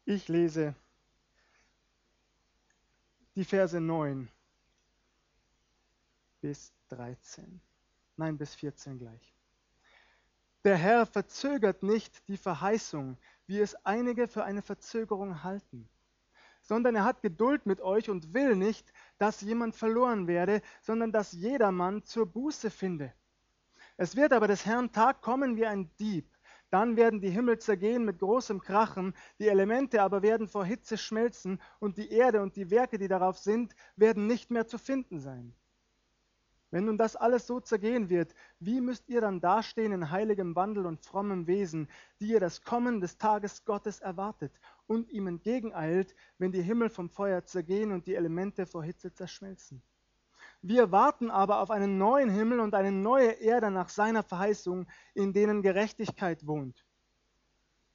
Ich 0.05 0.27
lese 0.27 0.75
die 3.36 3.45
Verse 3.45 3.79
9 3.79 4.27
bis 6.41 6.74
13. 6.89 7.62
Nein, 8.17 8.39
bis 8.39 8.55
14 8.55 8.98
gleich. 8.98 9.34
Der 10.65 10.77
Herr 10.77 11.05
verzögert 11.05 11.84
nicht 11.84 12.27
die 12.27 12.38
Verheißung, 12.38 13.19
wie 13.45 13.60
es 13.60 13.75
einige 13.86 14.27
für 14.27 14.43
eine 14.43 14.63
Verzögerung 14.63 15.43
halten, 15.43 15.88
sondern 16.63 16.95
er 16.95 17.03
hat 17.03 17.22
Geduld 17.22 17.67
mit 17.67 17.81
euch 17.81 18.10
und 18.10 18.34
will 18.34 18.55
nicht, 18.55 18.91
dass 19.19 19.41
jemand 19.41 19.75
verloren 19.75 20.25
werde, 20.25 20.63
sondern 20.81 21.12
dass 21.12 21.34
jedermann 21.34 22.03
zur 22.03 22.25
Buße 22.25 22.72
finde. 22.72 23.13
Es 23.95 24.15
wird 24.15 24.34
aber 24.34 24.48
des 24.48 24.65
Herrn 24.65 24.91
Tag 24.91 25.22
kommen 25.22 25.55
wie 25.55 25.67
ein 25.67 25.95
Dieb. 26.00 26.27
Dann 26.72 26.98
werden 26.98 27.22
die 27.22 27.29
Himmel 27.29 27.60
zergehen 27.60 28.03
mit 28.03 28.17
großem 28.17 28.60
Krachen, 28.60 29.13
die 29.38 29.48
Elemente 29.48 30.01
aber 30.01 30.24
werden 30.24 30.48
vor 30.48 30.65
Hitze 30.65 30.98
schmelzen, 30.98 31.62
und 31.77 31.98
die 31.98 32.10
Erde 32.10 32.41
und 32.41 32.55
die 32.55 32.72
Werke, 32.72 32.98
die 32.98 33.07
darauf 33.07 33.38
sind, 33.38 33.75
werden 33.98 34.25
nicht 34.25 34.50
mehr 34.50 34.65
zu 34.65 34.79
finden 34.79 35.19
sein. 35.19 35.53
Wenn 36.72 36.86
nun 36.86 36.98
das 36.98 37.15
alles 37.15 37.48
so 37.48 37.60
zergehen 37.60 38.10
wird, 38.10 38.34
wie 38.60 38.81
müsst 38.81 39.07
ihr 39.07 39.22
dann 39.22 39.39
dastehen 39.39 39.91
in 39.91 40.12
heiligem 40.12 40.55
Wandel 40.55 40.86
und 40.86 41.05
frommem 41.05 41.48
Wesen, 41.48 41.88
die 42.19 42.27
ihr 42.27 42.39
das 42.39 42.63
Kommen 42.63 43.00
des 43.00 43.17
Tages 43.17 43.63
Gottes 43.65 44.00
erwartet 44.00 44.60
und 44.88 45.10
ihm 45.10 45.27
entgegeneilt, 45.27 46.15
wenn 46.38 46.51
die 46.51 46.62
Himmel 46.62 46.89
vom 46.89 47.10
Feuer 47.10 47.45
zergehen 47.45 47.91
und 47.91 48.07
die 48.07 48.15
Elemente 48.15 48.65
vor 48.65 48.84
Hitze 48.84 49.13
zerschmelzen? 49.13 49.81
Wir 50.62 50.91
warten 50.91 51.29
aber 51.29 51.60
auf 51.60 51.69
einen 51.69 51.98
neuen 52.00 52.29
Himmel 52.29 52.60
und 52.60 52.74
eine 52.74 52.91
neue 52.91 53.31
Erde 53.34 53.69
nach 53.69 53.89
seiner 53.89 54.24
Verheißung, 54.24 54.88
in 55.13 55.31
denen 55.31 55.62
Gerechtigkeit 55.62 56.48
wohnt. 56.48 56.86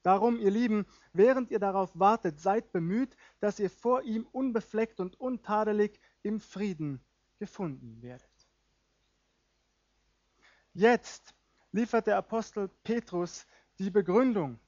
Darum, 0.03 0.39
ihr 0.39 0.50
Lieben, 0.50 0.87
während 1.12 1.50
ihr 1.50 1.59
darauf 1.59 1.99
wartet, 1.99 2.41
seid 2.41 2.73
bemüht, 2.73 3.17
dass 3.41 3.59
ihr 3.59 3.71
vor 3.71 4.03
ihm 4.03 4.27
unbefleckt 4.33 5.00
und 5.00 5.21
untadelig 5.21 6.00
im 6.23 6.41
Frieden 6.41 7.00
gefunden 7.39 8.00
werdet. 8.00 8.30
Jetzt 10.75 11.35
liefert 11.73 12.07
der 12.07 12.17
Apostel 12.17 12.69
Petrus 12.85 13.47
die 13.79 13.91
Begründung. 13.91 14.59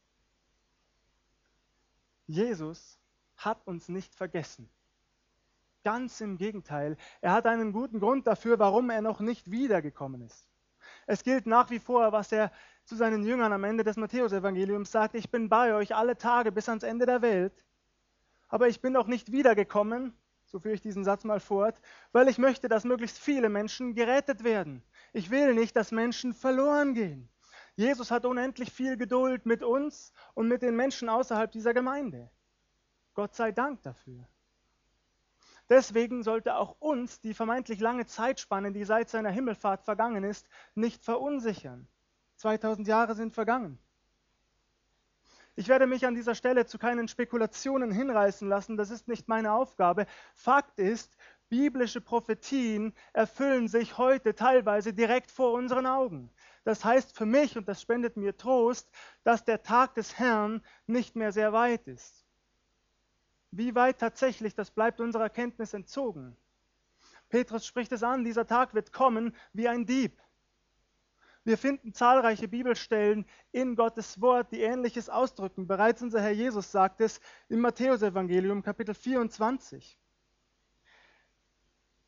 Jesus 2.26 2.98
hat 3.36 3.66
uns 3.66 3.88
nicht 3.88 4.14
vergessen. 4.14 4.68
Ganz 5.84 6.20
im 6.20 6.38
Gegenteil, 6.38 6.96
er 7.20 7.32
hat 7.32 7.46
einen 7.46 7.72
guten 7.72 8.00
Grund 8.00 8.26
dafür, 8.26 8.58
warum 8.58 8.90
er 8.90 9.02
noch 9.02 9.20
nicht 9.20 9.50
wiedergekommen 9.50 10.22
ist. 10.22 10.48
Es 11.06 11.22
gilt 11.24 11.46
nach 11.46 11.70
wie 11.70 11.80
vor, 11.80 12.12
was 12.12 12.30
er 12.32 12.52
zu 12.84 12.94
seinen 12.96 13.24
Jüngern 13.24 13.52
am 13.52 13.64
Ende 13.64 13.84
des 13.84 13.96
Matthäusevangeliums 13.96 14.90
sagt, 14.90 15.14
ich 15.14 15.30
bin 15.30 15.48
bei 15.48 15.74
euch 15.74 15.94
alle 15.94 16.16
Tage 16.16 16.52
bis 16.52 16.68
ans 16.68 16.84
Ende 16.84 17.06
der 17.06 17.22
Welt, 17.22 17.64
aber 18.48 18.68
ich 18.68 18.80
bin 18.80 18.92
noch 18.92 19.06
nicht 19.06 19.32
wiedergekommen, 19.32 20.14
so 20.44 20.60
führe 20.60 20.74
ich 20.74 20.80
diesen 20.80 21.04
Satz 21.04 21.24
mal 21.24 21.40
fort, 21.40 21.80
weil 22.12 22.28
ich 22.28 22.38
möchte, 22.38 22.68
dass 22.68 22.84
möglichst 22.84 23.18
viele 23.18 23.48
Menschen 23.48 23.94
gerettet 23.94 24.44
werden. 24.44 24.82
Ich 25.12 25.30
will 25.30 25.54
nicht, 25.54 25.76
dass 25.76 25.92
Menschen 25.92 26.32
verloren 26.32 26.94
gehen. 26.94 27.28
Jesus 27.76 28.10
hat 28.10 28.26
unendlich 28.26 28.72
viel 28.72 28.96
Geduld 28.96 29.46
mit 29.46 29.62
uns 29.62 30.12
und 30.34 30.48
mit 30.48 30.62
den 30.62 30.76
Menschen 30.76 31.08
außerhalb 31.08 31.50
dieser 31.50 31.74
Gemeinde. 31.74 32.30
Gott 33.14 33.34
sei 33.34 33.52
Dank 33.52 33.82
dafür. 33.82 34.26
Deswegen 35.68 36.22
sollte 36.22 36.56
auch 36.56 36.76
uns 36.80 37.20
die 37.20 37.34
vermeintlich 37.34 37.80
lange 37.80 38.06
Zeitspanne, 38.06 38.72
die 38.72 38.84
seit 38.84 39.08
seiner 39.08 39.30
Himmelfahrt 39.30 39.82
vergangen 39.82 40.24
ist, 40.24 40.48
nicht 40.74 41.02
verunsichern. 41.02 41.88
2000 42.36 42.88
Jahre 42.88 43.14
sind 43.14 43.32
vergangen. 43.32 43.78
Ich 45.54 45.68
werde 45.68 45.86
mich 45.86 46.06
an 46.06 46.14
dieser 46.14 46.34
Stelle 46.34 46.66
zu 46.66 46.78
keinen 46.78 47.08
Spekulationen 47.08 47.92
hinreißen 47.92 48.48
lassen, 48.48 48.76
das 48.76 48.90
ist 48.90 49.06
nicht 49.06 49.28
meine 49.28 49.52
Aufgabe. 49.52 50.06
Fakt 50.34 50.78
ist, 50.78 51.16
biblische 51.52 52.00
Prophetien 52.00 52.94
erfüllen 53.12 53.68
sich 53.68 53.98
heute 53.98 54.34
teilweise 54.34 54.94
direkt 54.94 55.30
vor 55.30 55.52
unseren 55.52 55.84
Augen. 55.84 56.30
Das 56.64 56.82
heißt 56.82 57.14
für 57.14 57.26
mich, 57.26 57.58
und 57.58 57.68
das 57.68 57.82
spendet 57.82 58.16
mir 58.16 58.34
Trost, 58.38 58.88
dass 59.22 59.44
der 59.44 59.62
Tag 59.62 59.94
des 59.94 60.18
Herrn 60.18 60.62
nicht 60.86 61.14
mehr 61.14 61.30
sehr 61.30 61.52
weit 61.52 61.86
ist. 61.88 62.24
Wie 63.50 63.74
weit 63.74 63.98
tatsächlich, 63.98 64.54
das 64.54 64.70
bleibt 64.70 64.98
unserer 64.98 65.28
Kenntnis 65.28 65.74
entzogen. 65.74 66.38
Petrus 67.28 67.66
spricht 67.66 67.92
es 67.92 68.02
an, 68.02 68.24
dieser 68.24 68.46
Tag 68.46 68.72
wird 68.72 68.90
kommen 68.90 69.36
wie 69.52 69.68
ein 69.68 69.84
Dieb. 69.84 70.22
Wir 71.44 71.58
finden 71.58 71.92
zahlreiche 71.92 72.48
Bibelstellen 72.48 73.26
in 73.50 73.76
Gottes 73.76 74.22
Wort, 74.22 74.52
die 74.52 74.62
Ähnliches 74.62 75.10
ausdrücken. 75.10 75.66
Bereits 75.66 76.00
unser 76.00 76.22
Herr 76.22 76.32
Jesus 76.32 76.72
sagt 76.72 77.02
es 77.02 77.20
im 77.50 77.60
Matthäusevangelium 77.60 78.62
Kapitel 78.62 78.94
24. 78.94 79.98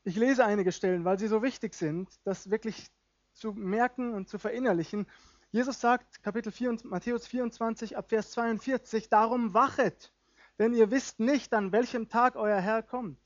Ich 0.07 0.17
lese 0.17 0.45
einige 0.45 0.71
Stellen, 0.71 1.07
weil 1.07 1.19
sie 1.19 1.29
so 1.29 1.43
wichtig 1.43 1.73
sind, 1.73 2.11
das 2.25 2.51
wirklich 2.51 2.91
zu 3.33 3.55
merken 3.55 4.13
und 4.13 4.29
zu 4.29 4.39
verinnerlichen. 4.39 5.07
Jesus 5.51 5.81
sagt, 5.81 6.23
Kapitel 6.23 6.53
4, 6.53 6.77
Matthäus 6.85 7.27
24, 7.27 7.97
ab 7.97 8.11
Vers 8.11 8.33
42, 8.33 9.09
darum 9.09 9.55
wachet, 9.55 10.13
denn 10.59 10.75
ihr 10.75 10.91
wisst 10.91 11.21
nicht, 11.21 11.55
an 11.55 11.73
welchem 11.73 12.11
Tag 12.11 12.37
euer 12.37 12.61
Herr 12.61 12.83
kommt. 12.83 13.19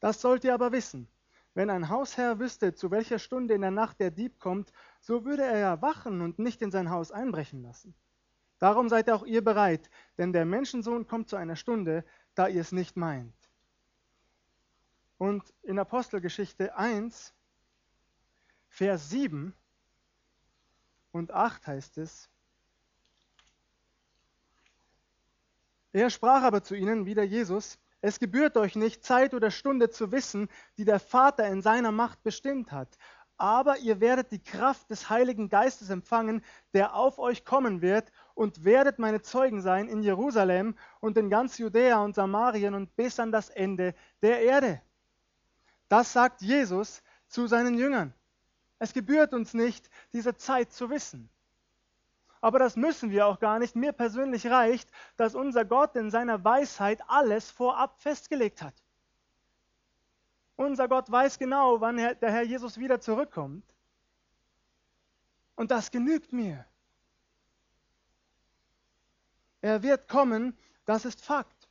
Das 0.00 0.22
sollt 0.22 0.44
ihr 0.44 0.54
aber 0.54 0.72
wissen. 0.72 1.08
Wenn 1.52 1.68
ein 1.68 1.90
Hausherr 1.90 2.38
wüsste, 2.38 2.74
zu 2.74 2.90
welcher 2.90 3.18
Stunde 3.18 3.52
in 3.52 3.60
der 3.60 3.70
Nacht 3.70 4.00
der 4.00 4.10
Dieb 4.10 4.40
kommt, 4.40 4.72
so 5.02 5.26
würde 5.26 5.42
er 5.42 5.58
ja 5.58 5.82
wachen 5.82 6.22
und 6.22 6.38
nicht 6.38 6.62
in 6.62 6.70
sein 6.70 6.88
Haus 6.88 7.12
einbrechen 7.12 7.62
lassen. 7.62 7.94
Darum 8.58 8.88
seid 8.88 9.10
auch 9.10 9.26
ihr 9.26 9.44
bereit, 9.44 9.90
denn 10.16 10.32
der 10.32 10.46
Menschensohn 10.46 11.06
kommt 11.06 11.28
zu 11.28 11.36
einer 11.36 11.56
Stunde, 11.56 12.02
da 12.34 12.48
ihr 12.48 12.62
es 12.62 12.72
nicht 12.72 12.96
meint. 12.96 13.41
Und 15.22 15.54
in 15.62 15.78
Apostelgeschichte 15.78 16.76
1, 16.76 17.32
Vers 18.68 19.10
7 19.10 19.54
und 21.12 21.30
8 21.30 21.64
heißt 21.64 21.98
es, 21.98 22.28
er 25.92 26.10
sprach 26.10 26.42
aber 26.42 26.64
zu 26.64 26.74
ihnen, 26.74 27.06
wieder 27.06 27.22
Jesus, 27.22 27.78
es 28.00 28.18
gebührt 28.18 28.56
euch 28.56 28.74
nicht, 28.74 29.04
Zeit 29.04 29.32
oder 29.32 29.52
Stunde 29.52 29.90
zu 29.90 30.10
wissen, 30.10 30.48
die 30.76 30.84
der 30.84 30.98
Vater 30.98 31.46
in 31.46 31.62
seiner 31.62 31.92
Macht 31.92 32.24
bestimmt 32.24 32.72
hat. 32.72 32.98
Aber 33.36 33.78
ihr 33.78 34.00
werdet 34.00 34.32
die 34.32 34.42
Kraft 34.42 34.90
des 34.90 35.08
Heiligen 35.08 35.48
Geistes 35.48 35.90
empfangen, 35.90 36.44
der 36.74 36.96
auf 36.96 37.20
euch 37.20 37.44
kommen 37.44 37.80
wird, 37.80 38.10
und 38.34 38.64
werdet 38.64 38.98
meine 38.98 39.22
Zeugen 39.22 39.62
sein 39.62 39.86
in 39.86 40.02
Jerusalem 40.02 40.76
und 40.98 41.16
in 41.16 41.30
ganz 41.30 41.58
Judäa 41.58 42.02
und 42.02 42.16
Samarien 42.16 42.74
und 42.74 42.96
bis 42.96 43.20
an 43.20 43.30
das 43.30 43.50
Ende 43.50 43.94
der 44.20 44.40
Erde. 44.40 44.82
Das 45.92 46.14
sagt 46.14 46.40
Jesus 46.40 47.02
zu 47.28 47.46
seinen 47.46 47.76
Jüngern. 47.76 48.14
Es 48.78 48.94
gebührt 48.94 49.34
uns 49.34 49.52
nicht, 49.52 49.90
diese 50.14 50.34
Zeit 50.34 50.72
zu 50.72 50.88
wissen. 50.88 51.28
Aber 52.40 52.58
das 52.58 52.76
müssen 52.76 53.10
wir 53.10 53.26
auch 53.26 53.38
gar 53.38 53.58
nicht. 53.58 53.76
Mir 53.76 53.92
persönlich 53.92 54.46
reicht, 54.46 54.90
dass 55.18 55.34
unser 55.34 55.66
Gott 55.66 55.94
in 55.94 56.10
seiner 56.10 56.42
Weisheit 56.42 57.02
alles 57.08 57.50
vorab 57.50 58.00
festgelegt 58.00 58.62
hat. 58.62 58.72
Unser 60.56 60.88
Gott 60.88 61.12
weiß 61.12 61.38
genau, 61.38 61.82
wann 61.82 61.98
der 61.98 62.16
Herr 62.32 62.42
Jesus 62.42 62.78
wieder 62.78 62.98
zurückkommt. 62.98 63.74
Und 65.56 65.70
das 65.70 65.90
genügt 65.90 66.32
mir. 66.32 66.64
Er 69.60 69.82
wird 69.82 70.08
kommen, 70.08 70.56
das 70.86 71.04
ist 71.04 71.22
Fakt. 71.22 71.61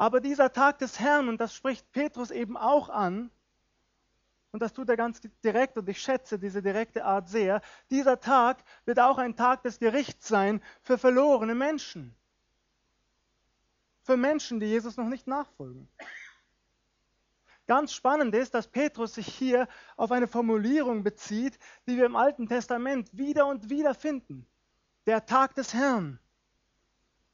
Aber 0.00 0.22
dieser 0.22 0.50
Tag 0.50 0.78
des 0.78 0.98
Herrn, 0.98 1.28
und 1.28 1.42
das 1.42 1.54
spricht 1.54 1.92
Petrus 1.92 2.30
eben 2.30 2.56
auch 2.56 2.88
an, 2.88 3.30
und 4.50 4.62
das 4.62 4.72
tut 4.72 4.88
er 4.88 4.96
ganz 4.96 5.20
direkt 5.44 5.76
und 5.76 5.86
ich 5.90 6.00
schätze 6.00 6.38
diese 6.38 6.62
direkte 6.62 7.04
Art 7.04 7.28
sehr, 7.28 7.60
dieser 7.90 8.18
Tag 8.18 8.64
wird 8.86 8.98
auch 8.98 9.18
ein 9.18 9.36
Tag 9.36 9.62
des 9.62 9.78
Gerichts 9.78 10.26
sein 10.26 10.62
für 10.80 10.96
verlorene 10.96 11.54
Menschen. 11.54 12.16
Für 14.00 14.16
Menschen, 14.16 14.58
die 14.58 14.68
Jesus 14.68 14.96
noch 14.96 15.08
nicht 15.08 15.26
nachfolgen. 15.26 15.86
Ganz 17.66 17.92
spannend 17.92 18.34
ist, 18.34 18.54
dass 18.54 18.68
Petrus 18.68 19.12
sich 19.12 19.26
hier 19.26 19.68
auf 19.98 20.12
eine 20.12 20.28
Formulierung 20.28 21.04
bezieht, 21.04 21.58
die 21.86 21.98
wir 21.98 22.06
im 22.06 22.16
Alten 22.16 22.48
Testament 22.48 23.10
wieder 23.12 23.46
und 23.46 23.68
wieder 23.68 23.94
finden. 23.94 24.46
Der 25.04 25.26
Tag 25.26 25.54
des 25.56 25.74
Herrn. 25.74 26.18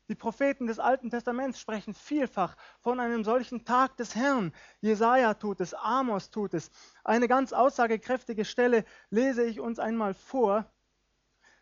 Die 0.09 0.15
Propheten 0.15 0.69
des 0.69 0.79
Alten 0.79 1.11
Testaments 1.11 1.59
sprechen 1.59 1.93
vielfach 1.93 2.57
von 2.79 3.01
einem 3.01 3.25
solchen 3.25 3.65
Tag 3.65 3.97
des 3.97 4.15
Herrn. 4.15 4.53
Jesaja 4.81 5.35
tut 5.35 5.61
es, 5.61 5.75
Amos 5.75 6.31
tut 6.31 6.55
es. 6.55 6.71
Eine 7.03 7.27
ganz 7.27 7.53
aussagekräftige 7.53 8.45
Stelle 8.45 8.85
lese 9.11 9.45
ich 9.45 9.59
uns 9.59 9.81
einmal 9.81 10.15
vor, 10.15 10.71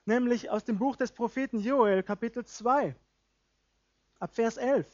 nämlich 0.05 0.51
aus 0.51 0.65
dem 0.65 0.79
Buch 0.79 0.97
des 0.97 1.13
Propheten 1.13 1.59
Joel, 1.59 2.03
Kapitel 2.03 2.45
2, 2.45 2.95
ab 4.19 4.35
Vers 4.35 4.59
11. 4.59 4.87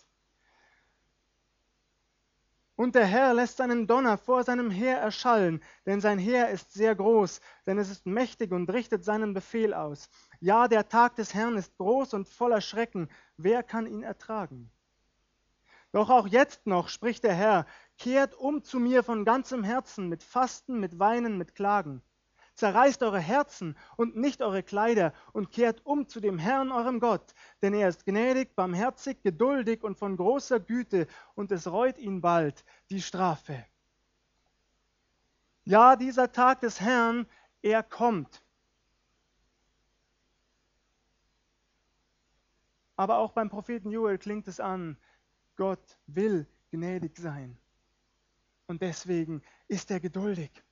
Und 2.81 2.95
der 2.95 3.05
Herr 3.05 3.35
lässt 3.35 3.59
seinen 3.59 3.87
Donner 3.87 4.17
vor 4.17 4.43
seinem 4.43 4.71
Heer 4.71 4.97
erschallen, 4.97 5.63
denn 5.85 6.01
sein 6.01 6.19
Heer 6.19 6.49
ist 6.49 6.73
sehr 6.73 6.95
groß, 6.95 7.43
denn 7.67 7.77
es 7.77 7.91
ist 7.91 8.07
mächtig 8.07 8.53
und 8.53 8.73
richtet 8.73 9.05
seinen 9.05 9.35
Befehl 9.35 9.75
aus. 9.75 10.09
Ja, 10.41 10.67
der 10.67 10.89
Tag 10.89 11.15
des 11.17 11.35
Herrn 11.35 11.59
ist 11.59 11.77
groß 11.77 12.15
und 12.15 12.27
voller 12.27 12.63
Schrecken. 12.63 13.11
Wer 13.37 13.63
kann 13.63 13.87
ihn 13.87 14.03
ertragen? 14.03 14.71
Doch 15.93 16.09
auch 16.09 16.27
jetzt 16.27 16.67
noch, 16.67 16.89
spricht 16.89 17.23
der 17.23 17.35
Herr, 17.35 17.67
kehrt 17.99 18.35
um 18.35 18.65
zu 18.65 18.81
mir 18.81 19.03
von 19.03 19.27
ganzem 19.27 19.63
Herzen, 19.63 20.09
mit 20.09 20.23
Fasten, 20.23 20.81
mit 20.81 20.99
Weinen, 20.99 21.37
mit 21.37 21.55
Klagen. 21.55 22.01
Zerreißt 22.61 23.03
eure 23.03 23.21
Herzen 23.21 23.75
und 23.97 24.17
nicht 24.17 24.43
eure 24.43 24.63
Kleider 24.63 25.15
und 25.33 25.51
kehrt 25.51 25.81
um 25.87 26.09
zu 26.09 26.21
dem 26.21 26.39
Herrn 26.39 26.71
eurem 26.71 27.01
Gott, 27.01 27.33
denn 27.63 27.73
er 27.73 27.89
ist 27.89 28.05
gnädig, 28.05 28.55
barmherzig, 28.55 29.23
geduldig 29.23 29.83
und 29.83 29.97
von 29.97 30.15
großer 30.15 30.61
Güte, 30.61 31.07
und 31.35 31.51
es 31.53 31.67
reut 31.67 31.97
ihn 31.97 32.21
bald 32.21 32.63
die 32.91 33.01
Strafe. 33.01 33.65
Ja, 35.65 35.97
dieser 35.97 36.33
Tag 36.33 36.61
des 36.61 36.83
Herrn, 36.83 37.27
er 37.63 37.83
kommt. 37.83 38.43
Aber 42.95 43.17
auch 43.17 43.33
beim 43.33 43.49
Propheten 43.49 43.91
Joel 43.91 44.19
klingt 44.19 44.49
es 44.49 44.61
an, 44.61 44.99
Gott 45.57 45.99
will 46.07 46.47
gnädig 46.71 47.17
sein. 47.17 47.57
Und 48.67 48.83
deswegen 48.83 49.41
ist 49.67 49.91
er 49.91 50.01
geduldig. 50.01 50.63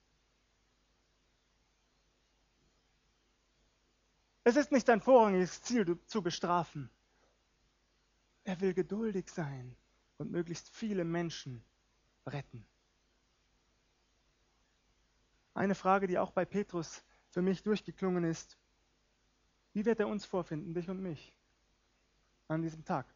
Es 4.44 4.56
ist 4.56 4.72
nicht 4.72 4.86
sein 4.86 5.00
vorrangiges 5.00 5.62
Ziel 5.62 5.98
zu 6.06 6.22
bestrafen. 6.22 6.90
Er 8.44 8.60
will 8.60 8.72
geduldig 8.72 9.28
sein 9.28 9.76
und 10.16 10.30
möglichst 10.30 10.70
viele 10.70 11.04
Menschen 11.04 11.62
retten. 12.26 12.66
Eine 15.54 15.74
Frage, 15.74 16.06
die 16.06 16.18
auch 16.18 16.30
bei 16.30 16.44
Petrus 16.44 17.04
für 17.30 17.42
mich 17.42 17.62
durchgeklungen 17.62 18.24
ist. 18.24 18.58
Wie 19.72 19.84
wird 19.84 20.00
er 20.00 20.08
uns 20.08 20.24
vorfinden, 20.24 20.72
dich 20.72 20.88
und 20.88 21.00
mich, 21.00 21.34
an 22.48 22.62
diesem 22.62 22.84
Tag? 22.84 23.06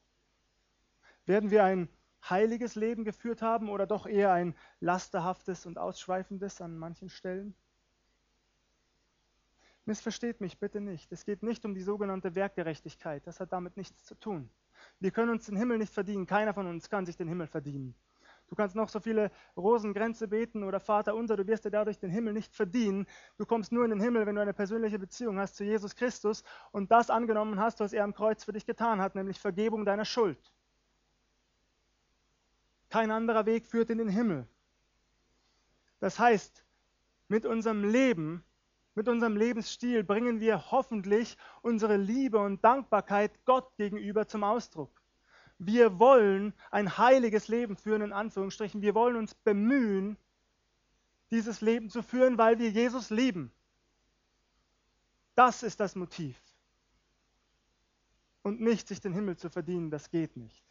Werden 1.24 1.50
wir 1.50 1.64
ein 1.64 1.88
heiliges 2.28 2.74
Leben 2.74 3.04
geführt 3.04 3.42
haben 3.42 3.68
oder 3.68 3.86
doch 3.86 4.06
eher 4.06 4.32
ein 4.32 4.54
lasterhaftes 4.80 5.66
und 5.66 5.78
ausschweifendes 5.78 6.60
an 6.60 6.76
manchen 6.76 7.08
Stellen? 7.08 7.54
Missversteht 9.84 10.40
mich 10.40 10.58
bitte 10.58 10.80
nicht. 10.80 11.10
Es 11.10 11.24
geht 11.24 11.42
nicht 11.42 11.64
um 11.64 11.74
die 11.74 11.82
sogenannte 11.82 12.34
Werkgerechtigkeit. 12.34 13.26
Das 13.26 13.40
hat 13.40 13.52
damit 13.52 13.76
nichts 13.76 14.04
zu 14.04 14.14
tun. 14.14 14.48
Wir 15.00 15.10
können 15.10 15.30
uns 15.30 15.46
den 15.46 15.56
Himmel 15.56 15.78
nicht 15.78 15.92
verdienen. 15.92 16.26
Keiner 16.26 16.54
von 16.54 16.66
uns 16.66 16.88
kann 16.88 17.04
sich 17.04 17.16
den 17.16 17.28
Himmel 17.28 17.46
verdienen. 17.46 17.94
Du 18.48 18.56
kannst 18.56 18.76
noch 18.76 18.90
so 18.90 19.00
viele 19.00 19.30
Rosengrenze 19.56 20.28
beten 20.28 20.62
oder 20.62 20.78
Vater 20.78 21.14
unser, 21.14 21.38
du 21.38 21.46
wirst 21.46 21.64
dir 21.64 21.70
dadurch 21.70 21.98
den 21.98 22.10
Himmel 22.10 22.34
nicht 22.34 22.54
verdienen. 22.54 23.06
Du 23.38 23.46
kommst 23.46 23.72
nur 23.72 23.84
in 23.84 23.90
den 23.90 24.00
Himmel, 24.00 24.26
wenn 24.26 24.34
du 24.34 24.42
eine 24.42 24.52
persönliche 24.52 24.98
Beziehung 24.98 25.38
hast 25.38 25.56
zu 25.56 25.64
Jesus 25.64 25.96
Christus 25.96 26.44
und 26.70 26.90
das 26.90 27.08
angenommen 27.08 27.58
hast, 27.58 27.80
was 27.80 27.94
er 27.94 28.04
am 28.04 28.12
Kreuz 28.12 28.44
für 28.44 28.52
dich 28.52 28.66
getan 28.66 29.00
hat, 29.00 29.14
nämlich 29.14 29.40
Vergebung 29.40 29.86
deiner 29.86 30.04
Schuld. 30.04 30.52
Kein 32.90 33.10
anderer 33.10 33.46
Weg 33.46 33.66
führt 33.66 33.88
in 33.88 33.96
den 33.96 34.10
Himmel. 34.10 34.46
Das 35.98 36.18
heißt, 36.18 36.62
mit 37.28 37.46
unserem 37.46 37.84
Leben 37.84 38.44
mit 38.94 39.08
unserem 39.08 39.36
Lebensstil 39.36 40.04
bringen 40.04 40.40
wir 40.40 40.70
hoffentlich 40.70 41.36
unsere 41.62 41.96
Liebe 41.96 42.38
und 42.38 42.62
Dankbarkeit 42.62 43.32
Gott 43.44 43.74
gegenüber 43.76 44.26
zum 44.26 44.44
Ausdruck. 44.44 45.02
Wir 45.58 45.98
wollen 45.98 46.52
ein 46.70 46.98
heiliges 46.98 47.48
Leben 47.48 47.76
führen, 47.76 48.02
in 48.02 48.12
Anführungsstrichen. 48.12 48.82
Wir 48.82 48.94
wollen 48.94 49.16
uns 49.16 49.34
bemühen, 49.34 50.16
dieses 51.30 51.60
Leben 51.60 51.88
zu 51.88 52.02
führen, 52.02 52.36
weil 52.36 52.58
wir 52.58 52.70
Jesus 52.70 53.10
lieben. 53.10 53.52
Das 55.34 55.62
ist 55.62 55.80
das 55.80 55.94
Motiv. 55.94 56.38
Und 58.42 58.60
nicht 58.60 58.88
sich 58.88 59.00
den 59.00 59.14
Himmel 59.14 59.36
zu 59.36 59.48
verdienen, 59.48 59.90
das 59.90 60.10
geht 60.10 60.36
nicht. 60.36 60.62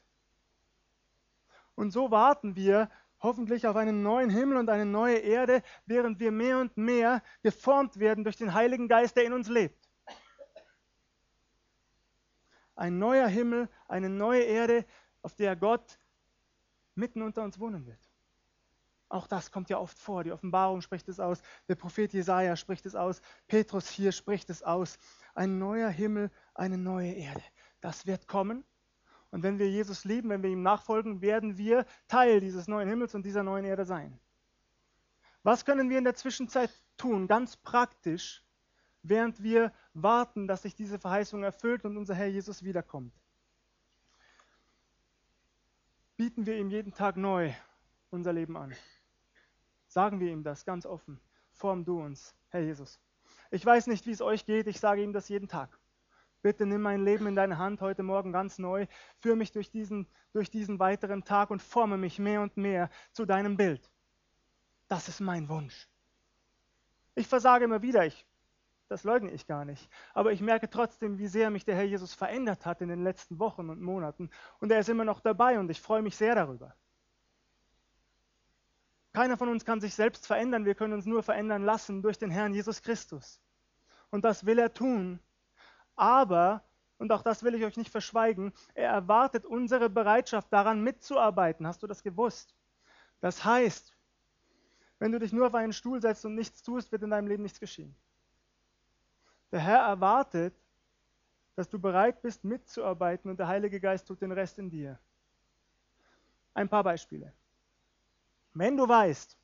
Und 1.74 1.92
so 1.92 2.12
warten 2.12 2.56
wir 2.56 2.92
hoffentlich 3.22 3.68
auf 3.68 3.76
einen 3.76 4.02
neuen 4.04 4.30
Himmel 4.30 4.58
und 4.58 4.70
eine 4.70 4.86
neue 4.86 5.18
Erde, 5.18 5.64
während 5.86 6.20
wir 6.20 6.32
mehr 6.32 6.60
und 6.60 6.76
mehr 6.78 7.22
geformt 7.44 8.00
werden 8.00 8.24
durch 8.24 8.38
den 8.38 8.54
Heiligen 8.54 8.88
Geist, 8.88 9.16
der 9.16 9.26
in 9.26 9.34
uns 9.34 9.48
lebt. 9.48 9.90
Ein 12.76 12.98
neuer 12.98 13.28
Himmel, 13.28 13.70
eine 13.88 14.10
neue 14.10 14.42
Erde, 14.42 14.86
auf 15.22 15.36
der 15.36 15.56
Gott 15.56 16.00
mitten 16.96 17.22
unter 17.22 17.44
uns 17.44 17.60
wohnen 17.60 17.86
wird. 17.86 18.00
Auch 19.08 19.28
das 19.28 19.52
kommt 19.52 19.70
ja 19.70 19.78
oft 19.78 20.00
vor. 20.00 20.24
Die 20.24 20.32
Offenbarung 20.32 20.82
spricht 20.82 21.08
es 21.10 21.20
aus, 21.20 21.42
der 21.68 21.76
Prophet 21.76 22.14
Jesaja 22.14 22.56
spricht 22.56 22.86
es 22.86 22.96
aus, 22.96 23.22
Petrus 23.48 23.90
hier 23.90 24.12
spricht 24.14 24.50
es 24.50 24.64
aus. 24.64 24.98
Ein 25.36 25.60
neuer 25.60 25.90
Himmel, 25.90 26.32
eine 26.54 26.78
neue 26.78 27.12
Erde. 27.12 27.44
Das 27.82 28.08
wird 28.08 28.28
kommen 28.28 28.64
und 29.32 29.44
wenn 29.44 29.60
wir 29.60 29.70
Jesus 29.70 30.04
lieben, 30.04 30.30
wenn 30.30 30.44
wir 30.44 30.50
ihm 30.50 30.62
nachfolgen, 30.62 31.22
werden 31.22 31.58
wir 31.58 31.86
Teil 32.08 32.39
dieses 32.41 32.67
neuen 32.67 32.89
Himmels 32.89 33.15
und 33.15 33.26
dieser 33.26 33.44
neuen 33.44 33.65
Erde 33.65 33.86
sein. 33.86 34.20
Was 35.44 35.65
können 35.65 35.89
wir 35.89 35.98
in 35.98 36.04
der 36.04 36.15
Zwischenzeit 36.15 36.70
tun, 36.98 37.28
ganz 37.28 37.58
praktisch, 37.58 38.44
während 39.04 39.41
wir 39.41 39.74
warten, 39.94 40.48
dass 40.48 40.62
sich 40.62 40.76
diese 40.76 41.00
Verheißung 41.00 41.44
erfüllt 41.44 41.86
und 41.86 41.98
unser 41.98 42.13
Herr 42.13 42.28
Jesus 42.28 42.63
wiederkommt. 42.63 43.13
Bieten 46.17 46.46
wir 46.46 46.58
ihm 46.58 46.70
jeden 46.70 46.94
Tag 46.94 47.17
neu 47.17 47.52
unser 48.12 48.34
Leben 48.34 48.56
an. 48.56 48.76
Sagen 49.88 50.20
wir 50.20 50.32
ihm 50.32 50.44
das 50.44 50.65
ganz 50.65 50.86
offen. 50.86 51.20
Form 51.54 51.84
du 51.84 52.00
uns, 52.00 52.36
Herr 52.50 52.62
Jesus. 52.62 53.00
Ich 53.50 53.65
weiß 53.65 53.88
nicht, 53.88 54.06
wie 54.06 54.12
es 54.12 54.22
euch 54.22 54.46
geht, 54.46 54.67
ich 54.67 54.80
sage 54.80 55.02
ihm 55.02 55.13
das 55.13 55.30
jeden 55.30 55.48
Tag. 55.48 55.81
Bitte 56.42 56.66
nimm 56.66 56.82
mein 56.82 57.04
Leben 57.04 57.28
in 57.28 57.36
deine 57.36 57.58
Hand 57.58 57.82
heute 57.82 58.04
Morgen 58.04 58.32
ganz 58.32 58.58
neu, 58.58 58.88
führe 59.20 59.36
mich 59.36 59.52
durch 59.52 59.70
diesen, 59.70 60.08
durch 60.34 60.50
diesen 60.50 60.80
weiteren 60.80 61.24
Tag 61.24 61.52
und 61.52 61.62
forme 61.62 61.98
mich 61.98 62.18
mehr 62.18 62.42
und 62.42 62.58
mehr 62.58 62.90
zu 63.12 63.26
deinem 63.26 63.58
Bild. 63.58 63.92
Das 64.88 65.08
ist 65.08 65.20
mein 65.20 65.50
Wunsch. 65.50 65.88
Ich 67.14 67.28
versage 67.28 67.66
immer 67.66 67.82
wieder, 67.82 68.06
ich, 68.06 68.26
das 68.88 69.04
leugne 69.04 69.32
ich 69.32 69.46
gar 69.46 69.66
nicht, 69.66 69.88
aber 70.14 70.32
ich 70.32 70.42
merke 70.42 70.70
trotzdem, 70.70 71.20
wie 71.20 71.28
sehr 71.28 71.50
mich 71.50 71.64
der 71.64 71.76
Herr 71.76 71.84
Jesus 71.84 72.14
verändert 72.14 72.66
hat 72.66 72.82
in 72.82 72.90
den 72.90 73.04
letzten 73.04 73.38
Wochen 73.40 73.70
und 73.70 73.82
Monaten 73.82 74.30
und 74.60 74.72
er 74.72 74.80
ist 74.80 74.90
immer 74.90 75.06
noch 75.06 75.20
dabei 75.20 75.60
und 75.60 75.70
ich 75.70 75.80
freue 75.80 76.02
mich 76.02 76.18
sehr 76.18 76.36
darüber. 76.36 76.76
Keiner 79.14 79.38
von 79.38 79.50
uns 79.50 79.66
kann 79.66 79.82
sich 79.82 79.94
selbst 79.94 80.26
verändern, 80.26 80.66
wir 80.66 80.76
können 80.76 80.94
uns 80.94 81.06
nur 81.06 81.22
verändern 81.22 81.64
lassen 81.64 82.02
durch 82.02 82.18
den 82.18 82.32
Herrn 82.32 82.54
Jesus 82.54 82.82
Christus. 82.82 83.42
Und 84.10 84.24
das 84.24 84.46
will 84.46 84.58
er 84.58 84.74
tun. 84.74 85.20
Aber, 86.02 86.64
und 86.98 87.12
auch 87.12 87.22
das 87.22 87.44
will 87.44 87.54
ich 87.54 87.64
euch 87.64 87.78
nicht 87.78 87.92
verschweigen, 87.92 88.54
er 88.74 88.90
erwartet 88.90 89.46
unsere 89.46 89.88
Bereitschaft 89.88 90.52
daran 90.52 90.84
mitzuarbeiten. 90.84 91.68
Hast 91.68 91.84
du 91.84 91.86
das 91.86 92.02
gewusst? 92.02 92.56
Das 93.20 93.46
heißt, 93.46 93.96
wenn 94.98 95.12
du 95.12 95.20
dich 95.20 95.32
nur 95.32 95.46
auf 95.46 95.54
einen 95.54 95.74
Stuhl 95.74 96.02
setzt 96.02 96.26
und 96.26 96.34
nichts 96.34 96.64
tust, 96.64 96.92
wird 96.92 97.04
in 97.04 97.12
deinem 97.12 97.28
Leben 97.28 97.44
nichts 97.44 97.60
geschehen. 97.60 97.96
Der 99.52 99.60
Herr 99.60 99.82
erwartet, 99.82 100.56
dass 101.56 101.70
du 101.70 101.78
bereit 101.78 102.20
bist 102.24 102.44
mitzuarbeiten 102.44 103.30
und 103.30 103.38
der 103.38 103.48
Heilige 103.48 103.80
Geist 103.80 104.08
tut 104.08 104.24
den 104.24 104.32
Rest 104.32 104.58
in 104.58 104.72
dir. 104.72 104.98
Ein 106.56 106.68
paar 106.68 106.84
Beispiele. 106.84 107.32
Wenn 108.56 108.76
du 108.76 108.90
weißt, 108.90 109.38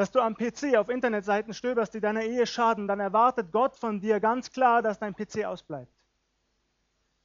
dass 0.00 0.10
du 0.10 0.20
am 0.20 0.34
PC 0.34 0.78
auf 0.78 0.88
Internetseiten 0.88 1.52
stöberst, 1.52 1.92
die 1.92 2.00
deiner 2.00 2.22
Ehe 2.22 2.46
schaden, 2.46 2.88
dann 2.88 3.00
erwartet 3.00 3.52
Gott 3.52 3.76
von 3.76 4.00
dir 4.00 4.18
ganz 4.18 4.50
klar, 4.50 4.80
dass 4.80 4.98
dein 4.98 5.14
PC 5.14 5.44
ausbleibt. 5.44 5.92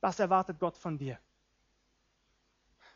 Das 0.01 0.19
erwartet 0.19 0.59
Gott 0.59 0.75
von 0.75 0.97
dir. 0.97 1.17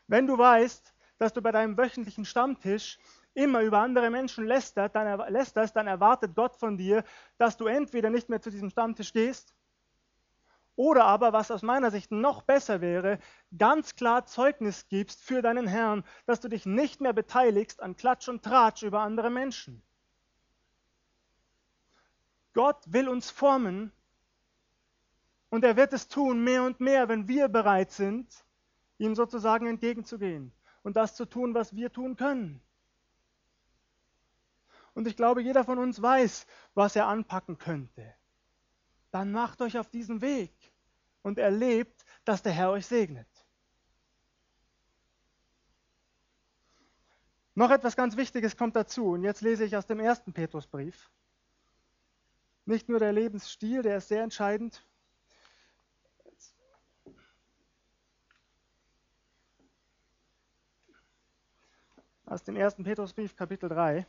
Wenn 0.06 0.26
du 0.26 0.36
weißt, 0.36 0.94
dass 1.16 1.32
du 1.32 1.40
bei 1.40 1.50
deinem 1.50 1.78
wöchentlichen 1.78 2.26
Stammtisch 2.26 2.98
immer 3.32 3.62
über 3.62 3.78
andere 3.78 4.10
Menschen 4.10 4.44
lästerst, 4.44 4.94
dann, 4.94 5.86
erwartet 5.86 6.34
Gott 6.34 6.56
von 6.56 6.76
dir, 6.76 7.02
dass 7.38 7.56
du 7.56 7.64
entweder 7.64 8.10
nicht 8.10 8.28
mehr 8.28 8.42
zu 8.42 8.50
diesem 8.50 8.68
Stammtisch 8.68 9.14
gehst 9.14 9.54
oder 10.76 11.04
aber, 11.04 11.32
was 11.32 11.50
aus 11.50 11.62
meiner 11.62 11.90
Sicht 11.90 12.10
noch 12.10 12.42
besser 12.42 12.80
wäre, 12.80 13.18
ganz 13.56 13.96
klar 13.96 14.24
Zeugnis 14.26 14.88
gibst 14.88 15.22
für 15.22 15.42
deinen 15.42 15.66
Herrn, 15.66 16.04
dass 16.26 16.40
du 16.40 16.48
dich 16.48 16.66
nicht 16.66 17.00
mehr 17.00 17.12
beteiligst 17.12 17.82
an 17.82 17.96
Klatsch 17.96 18.28
und 18.28 18.42
Tratsch 18.42 18.82
über 18.82 19.00
andere 19.00 19.30
Menschen. 19.30 19.82
Gott 22.52 22.82
will 22.86 23.08
uns 23.08 23.30
formen 23.30 23.92
und 25.50 25.64
er 25.64 25.76
wird 25.76 25.92
es 25.92 26.08
tun 26.08 26.42
mehr 26.42 26.62
und 26.62 26.80
mehr, 26.80 27.08
wenn 27.08 27.28
wir 27.28 27.48
bereit 27.48 27.90
sind, 27.90 28.44
ihm 28.98 29.14
sozusagen 29.14 29.66
entgegenzugehen 29.66 30.52
und 30.82 30.96
das 30.96 31.14
zu 31.14 31.26
tun, 31.26 31.54
was 31.54 31.74
wir 31.74 31.92
tun 31.92 32.16
können. 32.16 32.62
Und 34.94 35.06
ich 35.06 35.16
glaube, 35.16 35.42
jeder 35.42 35.64
von 35.64 35.78
uns 35.78 36.02
weiß, 36.02 36.46
was 36.74 36.96
er 36.96 37.06
anpacken 37.06 37.58
könnte. 37.58 38.14
Dann 39.10 39.32
macht 39.32 39.60
euch 39.60 39.78
auf 39.78 39.88
diesen 39.90 40.20
Weg 40.20 40.52
und 41.22 41.38
erlebt, 41.38 42.04
dass 42.24 42.42
der 42.42 42.52
Herr 42.52 42.70
euch 42.70 42.86
segnet. 42.86 43.28
Noch 47.54 47.70
etwas 47.70 47.96
ganz 47.96 48.16
Wichtiges 48.16 48.56
kommt 48.56 48.76
dazu 48.76 49.10
und 49.10 49.22
jetzt 49.22 49.42
lese 49.42 49.64
ich 49.64 49.76
aus 49.76 49.86
dem 49.86 50.00
ersten 50.00 50.32
Petrusbrief. 50.32 51.10
Nicht 52.64 52.88
nur 52.88 53.00
der 53.00 53.12
Lebensstil, 53.12 53.82
der 53.82 53.98
ist 53.98 54.08
sehr 54.08 54.22
entscheidend. 54.22 54.86
Aus 62.24 62.44
dem 62.44 62.54
ersten 62.54 62.84
Petrusbrief, 62.84 63.34
Kapitel 63.34 63.68
3. 63.68 64.06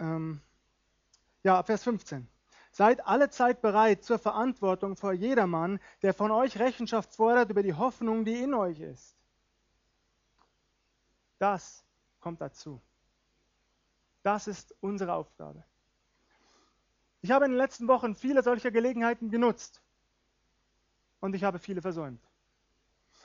Ähm, 0.00 0.40
ja, 1.42 1.62
Vers 1.62 1.84
15. 1.84 2.26
Seid 2.72 3.06
alle 3.06 3.30
Zeit 3.30 3.62
bereit 3.62 4.04
zur 4.04 4.18
Verantwortung 4.18 4.96
vor 4.96 5.12
jedermann, 5.12 5.80
der 6.02 6.14
von 6.14 6.30
euch 6.30 6.58
Rechenschaft 6.58 7.14
fordert 7.14 7.50
über 7.50 7.62
die 7.62 7.74
Hoffnung, 7.74 8.24
die 8.24 8.40
in 8.40 8.54
euch 8.54 8.80
ist. 8.80 9.16
Das 11.38 11.84
kommt 12.20 12.40
dazu. 12.40 12.80
Das 14.22 14.46
ist 14.46 14.74
unsere 14.80 15.14
Aufgabe. 15.14 15.64
Ich 17.22 17.30
habe 17.30 17.44
in 17.44 17.52
den 17.52 17.58
letzten 17.58 17.88
Wochen 17.88 18.14
viele 18.14 18.42
solcher 18.42 18.70
Gelegenheiten 18.70 19.30
genutzt 19.30 19.82
und 21.20 21.34
ich 21.34 21.44
habe 21.44 21.58
viele 21.58 21.82
versäumt. 21.82 22.22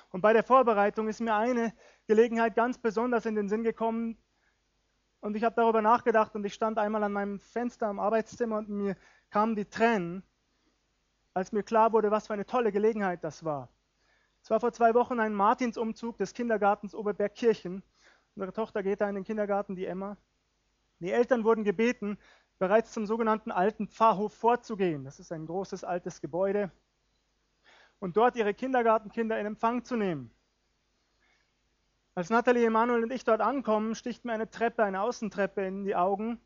Und 0.09 0.21
bei 0.21 0.33
der 0.33 0.43
Vorbereitung 0.43 1.07
ist 1.07 1.19
mir 1.19 1.35
eine 1.35 1.73
Gelegenheit 2.07 2.55
ganz 2.55 2.77
besonders 2.77 3.25
in 3.25 3.35
den 3.35 3.49
Sinn 3.49 3.63
gekommen, 3.63 4.17
und 5.25 5.35
ich 5.35 5.43
habe 5.43 5.55
darüber 5.55 5.81
nachgedacht 5.81 6.35
und 6.35 6.45
ich 6.45 6.53
stand 6.53 6.77
einmal 6.77 7.03
an 7.03 7.11
meinem 7.11 7.39
Fenster 7.39 7.89
im 7.89 7.99
Arbeitszimmer 7.99 8.59
und 8.59 8.69
mir 8.69 8.95
kamen 9.31 9.55
die 9.55 9.65
Tränen, 9.65 10.21
als 11.33 11.51
mir 11.51 11.63
klar 11.63 11.93
wurde, 11.93 12.11
was 12.11 12.27
für 12.27 12.33
eine 12.33 12.45
tolle 12.45 12.71
Gelegenheit 12.71 13.23
das 13.23 13.43
war. 13.43 13.69
Es 14.43 14.51
war 14.51 14.59
vor 14.59 14.71
zwei 14.71 14.93
Wochen 14.93 15.19
ein 15.19 15.33
Martinsumzug 15.33 16.19
des 16.19 16.35
Kindergartens 16.35 16.93
Oberbergkirchen. 16.93 17.81
Unsere 18.35 18.53
Tochter 18.53 18.83
geht 18.83 19.01
da 19.01 19.09
in 19.09 19.15
den 19.15 19.23
Kindergarten, 19.23 19.75
die 19.75 19.87
Emma. 19.87 20.15
Die 20.99 21.11
Eltern 21.11 21.43
wurden 21.43 21.63
gebeten, 21.63 22.19
bereits 22.59 22.91
zum 22.91 23.07
sogenannten 23.07 23.51
alten 23.51 23.87
Pfarrhof 23.87 24.31
vorzugehen. 24.31 25.05
Das 25.05 25.19
ist 25.19 25.31
ein 25.31 25.47
großes 25.47 25.83
altes 25.83 26.21
Gebäude. 26.21 26.69
Und 27.97 28.15
dort 28.15 28.35
ihre 28.35 28.53
Kindergartenkinder 28.53 29.39
in 29.39 29.47
Empfang 29.47 29.83
zu 29.83 29.95
nehmen. 29.95 30.29
Als 32.17 32.29
Nathalie 32.29 32.65
Emanuel 32.65 33.03
und 33.03 33.11
ich 33.11 33.25
dort 33.25 33.41
ankommen, 33.41 33.93
sticht 33.93 34.23
mir 34.23 34.31
eine 34.31 34.49
Treppe, 34.49 34.85
eine 34.85 35.01
Außentreppe 35.01 35.65
in 35.65 35.83
die 35.83 35.97
Augen 35.97 36.39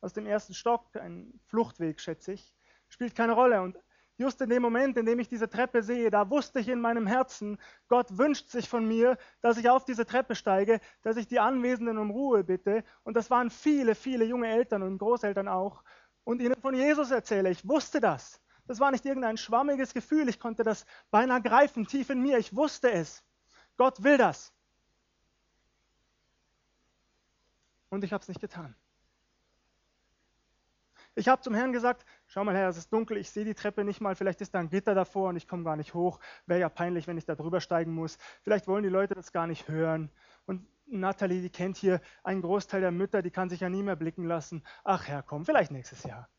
aus 0.00 0.14
dem 0.14 0.24
ersten 0.24 0.54
Stock, 0.54 0.96
ein 0.96 1.38
Fluchtweg, 1.48 2.00
schätze 2.00 2.32
ich. 2.32 2.54
Spielt 2.88 3.14
keine 3.14 3.34
Rolle. 3.34 3.60
Und 3.60 3.76
just 4.16 4.40
in 4.40 4.48
dem 4.48 4.62
Moment, 4.62 4.96
in 4.96 5.04
dem 5.04 5.18
ich 5.18 5.28
diese 5.28 5.50
Treppe 5.50 5.82
sehe, 5.82 6.10
da 6.10 6.30
wusste 6.30 6.60
ich 6.60 6.68
in 6.68 6.80
meinem 6.80 7.06
Herzen, 7.06 7.58
Gott 7.88 8.16
wünscht 8.16 8.48
sich 8.48 8.70
von 8.70 8.88
mir, 8.88 9.18
dass 9.42 9.58
ich 9.58 9.68
auf 9.68 9.84
diese 9.84 10.06
Treppe 10.06 10.34
steige, 10.34 10.80
dass 11.02 11.18
ich 11.18 11.26
die 11.26 11.40
Anwesenden 11.40 11.98
um 11.98 12.10
Ruhe 12.10 12.42
bitte. 12.42 12.82
Und 13.02 13.14
das 13.14 13.28
waren 13.28 13.50
viele, 13.50 13.94
viele 13.94 14.24
junge 14.24 14.48
Eltern 14.48 14.82
und 14.82 14.96
Großeltern 14.96 15.46
auch. 15.46 15.84
Und 16.24 16.40
ihnen 16.40 16.58
von 16.58 16.74
Jesus 16.74 17.10
erzähle. 17.10 17.50
Ich 17.50 17.68
wusste 17.68 18.00
das. 18.00 18.40
Das 18.66 18.80
war 18.80 18.90
nicht 18.90 19.04
irgendein 19.04 19.36
schwammiges 19.36 19.92
Gefühl. 19.92 20.30
Ich 20.30 20.40
konnte 20.40 20.62
das 20.62 20.86
beinahe 21.10 21.42
greifen, 21.42 21.86
tief 21.86 22.08
in 22.08 22.22
mir. 22.22 22.38
Ich 22.38 22.56
wusste 22.56 22.90
es. 22.90 23.22
Gott 23.76 24.02
will 24.02 24.16
das. 24.16 24.54
Und 27.92 28.04
ich 28.04 28.12
habe 28.14 28.22
es 28.22 28.28
nicht 28.28 28.40
getan. 28.40 28.74
Ich 31.14 31.28
habe 31.28 31.42
zum 31.42 31.52
Herrn 31.52 31.74
gesagt, 31.74 32.06
schau 32.26 32.42
mal 32.42 32.56
Herr, 32.56 32.70
es 32.70 32.78
ist 32.78 32.90
dunkel, 32.90 33.18
ich 33.18 33.30
sehe 33.30 33.44
die 33.44 33.52
Treppe 33.52 33.84
nicht 33.84 34.00
mal, 34.00 34.16
vielleicht 34.16 34.40
ist 34.40 34.54
da 34.54 34.60
ein 34.60 34.70
Gitter 34.70 34.94
davor 34.94 35.28
und 35.28 35.36
ich 35.36 35.46
komme 35.46 35.62
gar 35.62 35.76
nicht 35.76 35.92
hoch. 35.92 36.18
Wäre 36.46 36.58
ja 36.58 36.70
peinlich, 36.70 37.06
wenn 37.06 37.18
ich 37.18 37.26
da 37.26 37.34
drüber 37.34 37.60
steigen 37.60 37.92
muss. 37.92 38.16
Vielleicht 38.40 38.66
wollen 38.66 38.82
die 38.82 38.88
Leute 38.88 39.14
das 39.14 39.30
gar 39.30 39.46
nicht 39.46 39.68
hören. 39.68 40.10
Und 40.46 40.66
Nathalie, 40.86 41.42
die 41.42 41.50
kennt 41.50 41.76
hier 41.76 42.00
einen 42.24 42.40
Großteil 42.40 42.80
der 42.80 42.92
Mütter, 42.92 43.20
die 43.20 43.30
kann 43.30 43.50
sich 43.50 43.60
ja 43.60 43.68
nie 43.68 43.82
mehr 43.82 43.96
blicken 43.96 44.24
lassen. 44.24 44.64
Ach 44.84 45.06
Herr, 45.06 45.22
komm, 45.22 45.44
vielleicht 45.44 45.70
nächstes 45.70 46.02
Jahr. 46.04 46.30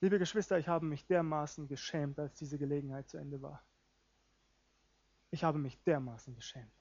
Liebe 0.00 0.18
Geschwister, 0.18 0.58
ich 0.58 0.66
habe 0.66 0.84
mich 0.84 1.06
dermaßen 1.06 1.68
geschämt, 1.68 2.18
als 2.18 2.34
diese 2.34 2.58
Gelegenheit 2.58 3.08
zu 3.08 3.18
Ende 3.18 3.40
war. 3.40 3.62
Ich 5.30 5.44
habe 5.44 5.58
mich 5.58 5.80
dermaßen 5.84 6.34
geschämt. 6.34 6.77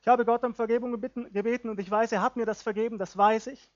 Ich 0.00 0.08
habe 0.08 0.24
Gott 0.24 0.44
um 0.44 0.54
Vergebung 0.54 0.92
gebeten, 0.92 1.68
und 1.68 1.78
ich 1.78 1.90
weiß, 1.90 2.12
er 2.12 2.22
hat 2.22 2.36
mir 2.36 2.46
das 2.46 2.62
vergeben, 2.62 2.98
das 2.98 3.16
weiß 3.16 3.48
ich. 3.48 3.70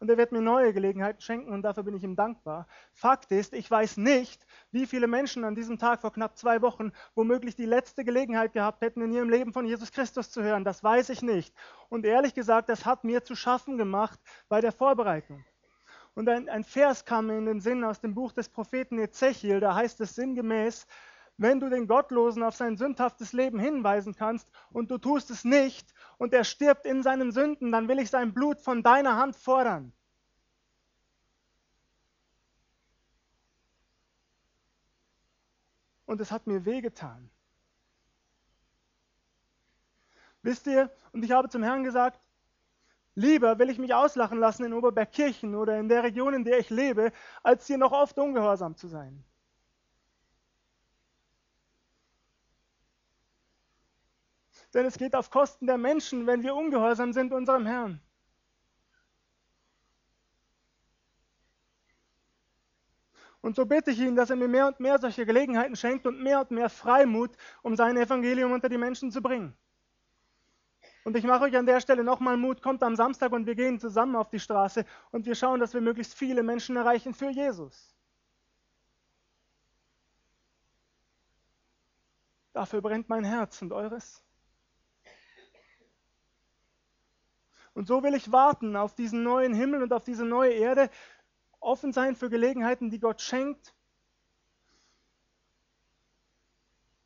Und 0.00 0.10
er 0.10 0.18
wird 0.18 0.32
mir 0.32 0.40
neue 0.40 0.72
Gelegenheiten 0.72 1.20
schenken 1.20 1.52
und 1.52 1.62
dafür 1.62 1.84
bin 1.84 1.94
ich 1.94 2.02
ihm 2.02 2.16
dankbar. 2.16 2.66
Fakt 2.92 3.30
ist, 3.30 3.54
ich 3.54 3.70
weiß 3.70 3.98
nicht, 3.98 4.44
wie 4.72 4.86
viele 4.86 5.06
Menschen 5.06 5.44
an 5.44 5.54
diesem 5.54 5.78
Tag 5.78 6.00
vor 6.00 6.12
knapp 6.12 6.36
zwei 6.36 6.60
Wochen 6.60 6.90
womöglich 7.14 7.54
die 7.54 7.66
letzte 7.66 8.04
Gelegenheit 8.04 8.52
gehabt 8.52 8.80
hätten, 8.82 9.00
in 9.00 9.12
ihrem 9.12 9.30
Leben 9.30 9.52
von 9.52 9.64
Jesus 9.64 9.92
Christus 9.92 10.30
zu 10.30 10.42
hören. 10.42 10.64
Das 10.64 10.82
weiß 10.82 11.08
ich 11.10 11.22
nicht. 11.22 11.54
Und 11.88 12.04
ehrlich 12.04 12.34
gesagt, 12.34 12.68
das 12.68 12.84
hat 12.84 13.04
mir 13.04 13.22
zu 13.22 13.36
schaffen 13.36 13.78
gemacht 13.78 14.18
bei 14.48 14.60
der 14.60 14.72
Vorbereitung. 14.72 15.44
Und 16.14 16.28
ein, 16.28 16.48
ein 16.48 16.64
Vers 16.64 17.04
kam 17.04 17.28
mir 17.28 17.38
in 17.38 17.46
den 17.46 17.60
Sinn 17.60 17.84
aus 17.84 18.00
dem 18.00 18.12
Buch 18.12 18.32
des 18.32 18.48
Propheten 18.48 18.98
Ezechiel, 18.98 19.60
da 19.60 19.74
heißt 19.76 20.00
es 20.00 20.16
sinngemäß, 20.16 20.86
wenn 21.36 21.60
du 21.60 21.68
den 21.68 21.86
Gottlosen 21.86 22.42
auf 22.42 22.54
sein 22.54 22.76
sündhaftes 22.76 23.32
Leben 23.32 23.58
hinweisen 23.58 24.14
kannst 24.14 24.50
und 24.70 24.90
du 24.90 24.98
tust 24.98 25.30
es 25.30 25.44
nicht 25.44 25.92
und 26.18 26.32
er 26.32 26.44
stirbt 26.44 26.86
in 26.86 27.02
seinen 27.02 27.32
Sünden, 27.32 27.72
dann 27.72 27.88
will 27.88 27.98
ich 27.98 28.10
sein 28.10 28.32
Blut 28.32 28.60
von 28.60 28.82
deiner 28.82 29.16
Hand 29.16 29.36
fordern. 29.36 29.92
Und 36.06 36.20
es 36.20 36.30
hat 36.30 36.46
mir 36.46 36.64
wehgetan. 36.64 37.30
Wisst 40.42 40.66
ihr, 40.66 40.90
und 41.12 41.24
ich 41.24 41.30
habe 41.32 41.48
zum 41.48 41.62
Herrn 41.62 41.84
gesagt, 41.84 42.20
lieber 43.14 43.58
will 43.58 43.70
ich 43.70 43.78
mich 43.78 43.94
auslachen 43.94 44.38
lassen 44.38 44.64
in 44.64 44.72
Oberbergkirchen 44.72 45.54
oder 45.54 45.78
in 45.78 45.88
der 45.88 46.02
Region, 46.02 46.34
in 46.34 46.44
der 46.44 46.58
ich 46.58 46.68
lebe, 46.68 47.12
als 47.42 47.66
hier 47.66 47.78
noch 47.78 47.92
oft 47.92 48.18
ungehorsam 48.18 48.76
zu 48.76 48.88
sein. 48.88 49.24
Denn 54.74 54.86
es 54.86 54.96
geht 54.96 55.14
auf 55.14 55.30
Kosten 55.30 55.66
der 55.66 55.78
Menschen, 55.78 56.26
wenn 56.26 56.42
wir 56.42 56.54
ungehorsam 56.54 57.12
sind 57.12 57.32
unserem 57.32 57.66
Herrn. 57.66 58.00
Und 63.42 63.56
so 63.56 63.66
bitte 63.66 63.90
ich 63.90 63.98
ihn, 63.98 64.14
dass 64.14 64.30
er 64.30 64.36
mir 64.36 64.48
mehr 64.48 64.68
und 64.68 64.78
mehr 64.78 64.98
solche 64.98 65.26
Gelegenheiten 65.26 65.74
schenkt 65.74 66.06
und 66.06 66.22
mehr 66.22 66.40
und 66.40 66.52
mehr 66.52 66.70
Freimut, 66.70 67.36
um 67.62 67.74
sein 67.74 67.96
Evangelium 67.96 68.52
unter 68.52 68.68
die 68.68 68.78
Menschen 68.78 69.10
zu 69.10 69.20
bringen. 69.20 69.54
Und 71.04 71.16
ich 71.16 71.24
mache 71.24 71.44
euch 71.44 71.56
an 71.56 71.66
der 71.66 71.80
Stelle 71.80 72.04
nochmal 72.04 72.36
Mut, 72.36 72.62
kommt 72.62 72.84
am 72.84 72.94
Samstag 72.94 73.32
und 73.32 73.46
wir 73.46 73.56
gehen 73.56 73.80
zusammen 73.80 74.14
auf 74.14 74.30
die 74.30 74.38
Straße 74.38 74.86
und 75.10 75.26
wir 75.26 75.34
schauen, 75.34 75.58
dass 75.58 75.74
wir 75.74 75.80
möglichst 75.80 76.14
viele 76.14 76.44
Menschen 76.44 76.76
erreichen 76.76 77.12
für 77.12 77.30
Jesus. 77.30 77.96
Dafür 82.52 82.80
brennt 82.80 83.08
mein 83.08 83.24
Herz 83.24 83.60
und 83.62 83.72
eures. 83.72 84.22
Und 87.74 87.86
so 87.86 88.02
will 88.02 88.14
ich 88.14 88.32
warten 88.32 88.76
auf 88.76 88.94
diesen 88.94 89.22
neuen 89.22 89.54
Himmel 89.54 89.82
und 89.82 89.92
auf 89.92 90.04
diese 90.04 90.24
neue 90.24 90.52
Erde, 90.52 90.90
offen 91.60 91.92
sein 91.92 92.16
für 92.16 92.28
Gelegenheiten, 92.28 92.90
die 92.90 92.98
Gott 92.98 93.20
schenkt 93.20 93.74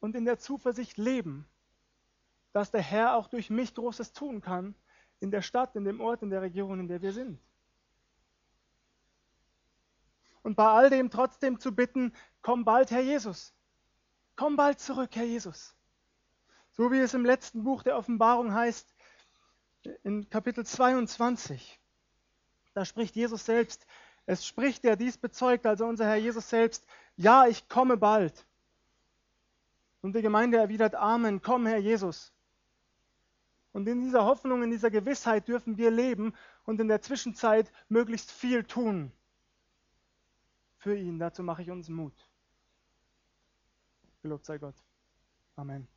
und 0.00 0.16
in 0.16 0.24
der 0.24 0.38
Zuversicht 0.38 0.96
leben, 0.96 1.46
dass 2.52 2.70
der 2.70 2.80
Herr 2.80 3.16
auch 3.16 3.28
durch 3.28 3.50
mich 3.50 3.74
Großes 3.74 4.12
tun 4.12 4.40
kann 4.40 4.74
in 5.20 5.30
der 5.30 5.42
Stadt, 5.42 5.76
in 5.76 5.84
dem 5.84 6.00
Ort, 6.00 6.22
in 6.22 6.30
der 6.30 6.42
Region, 6.42 6.80
in 6.80 6.88
der 6.88 7.02
wir 7.02 7.12
sind. 7.12 7.40
Und 10.42 10.54
bei 10.54 10.68
all 10.68 10.90
dem 10.90 11.10
trotzdem 11.10 11.58
zu 11.58 11.74
bitten, 11.74 12.12
komm 12.40 12.64
bald, 12.64 12.90
Herr 12.90 13.00
Jesus. 13.02 13.52
Komm 14.36 14.56
bald 14.56 14.78
zurück, 14.78 15.10
Herr 15.14 15.24
Jesus. 15.24 15.74
So 16.70 16.92
wie 16.92 16.98
es 16.98 17.14
im 17.14 17.24
letzten 17.24 17.64
Buch 17.64 17.82
der 17.82 17.96
Offenbarung 17.96 18.54
heißt, 18.54 18.94
in 20.02 20.28
Kapitel 20.28 20.64
22. 20.64 21.80
Da 22.74 22.84
spricht 22.84 23.16
Jesus 23.16 23.44
selbst, 23.44 23.86
es 24.26 24.46
spricht 24.46 24.84
der 24.84 24.96
dies 24.96 25.16
bezeugt, 25.16 25.66
also 25.66 25.86
unser 25.86 26.06
Herr 26.06 26.16
Jesus 26.16 26.48
selbst, 26.50 26.86
ja, 27.16 27.46
ich 27.46 27.68
komme 27.68 27.96
bald. 27.96 28.46
Und 30.02 30.14
die 30.14 30.22
Gemeinde 30.22 30.58
erwidert 30.58 30.94
Amen, 30.94 31.40
komm 31.40 31.66
Herr 31.66 31.78
Jesus. 31.78 32.32
Und 33.72 33.88
in 33.88 34.00
dieser 34.00 34.24
Hoffnung, 34.24 34.62
in 34.62 34.70
dieser 34.70 34.90
Gewissheit 34.90 35.48
dürfen 35.48 35.76
wir 35.76 35.90
leben 35.90 36.34
und 36.64 36.80
in 36.80 36.88
der 36.88 37.02
Zwischenzeit 37.02 37.70
möglichst 37.88 38.30
viel 38.30 38.64
tun. 38.64 39.12
Für 40.78 40.96
ihn, 40.96 41.18
dazu 41.18 41.42
mache 41.42 41.62
ich 41.62 41.70
uns 41.70 41.88
Mut. 41.88 42.14
Gelobt 44.22 44.44
sei 44.44 44.58
Gott. 44.58 44.76
Amen. 45.56 45.88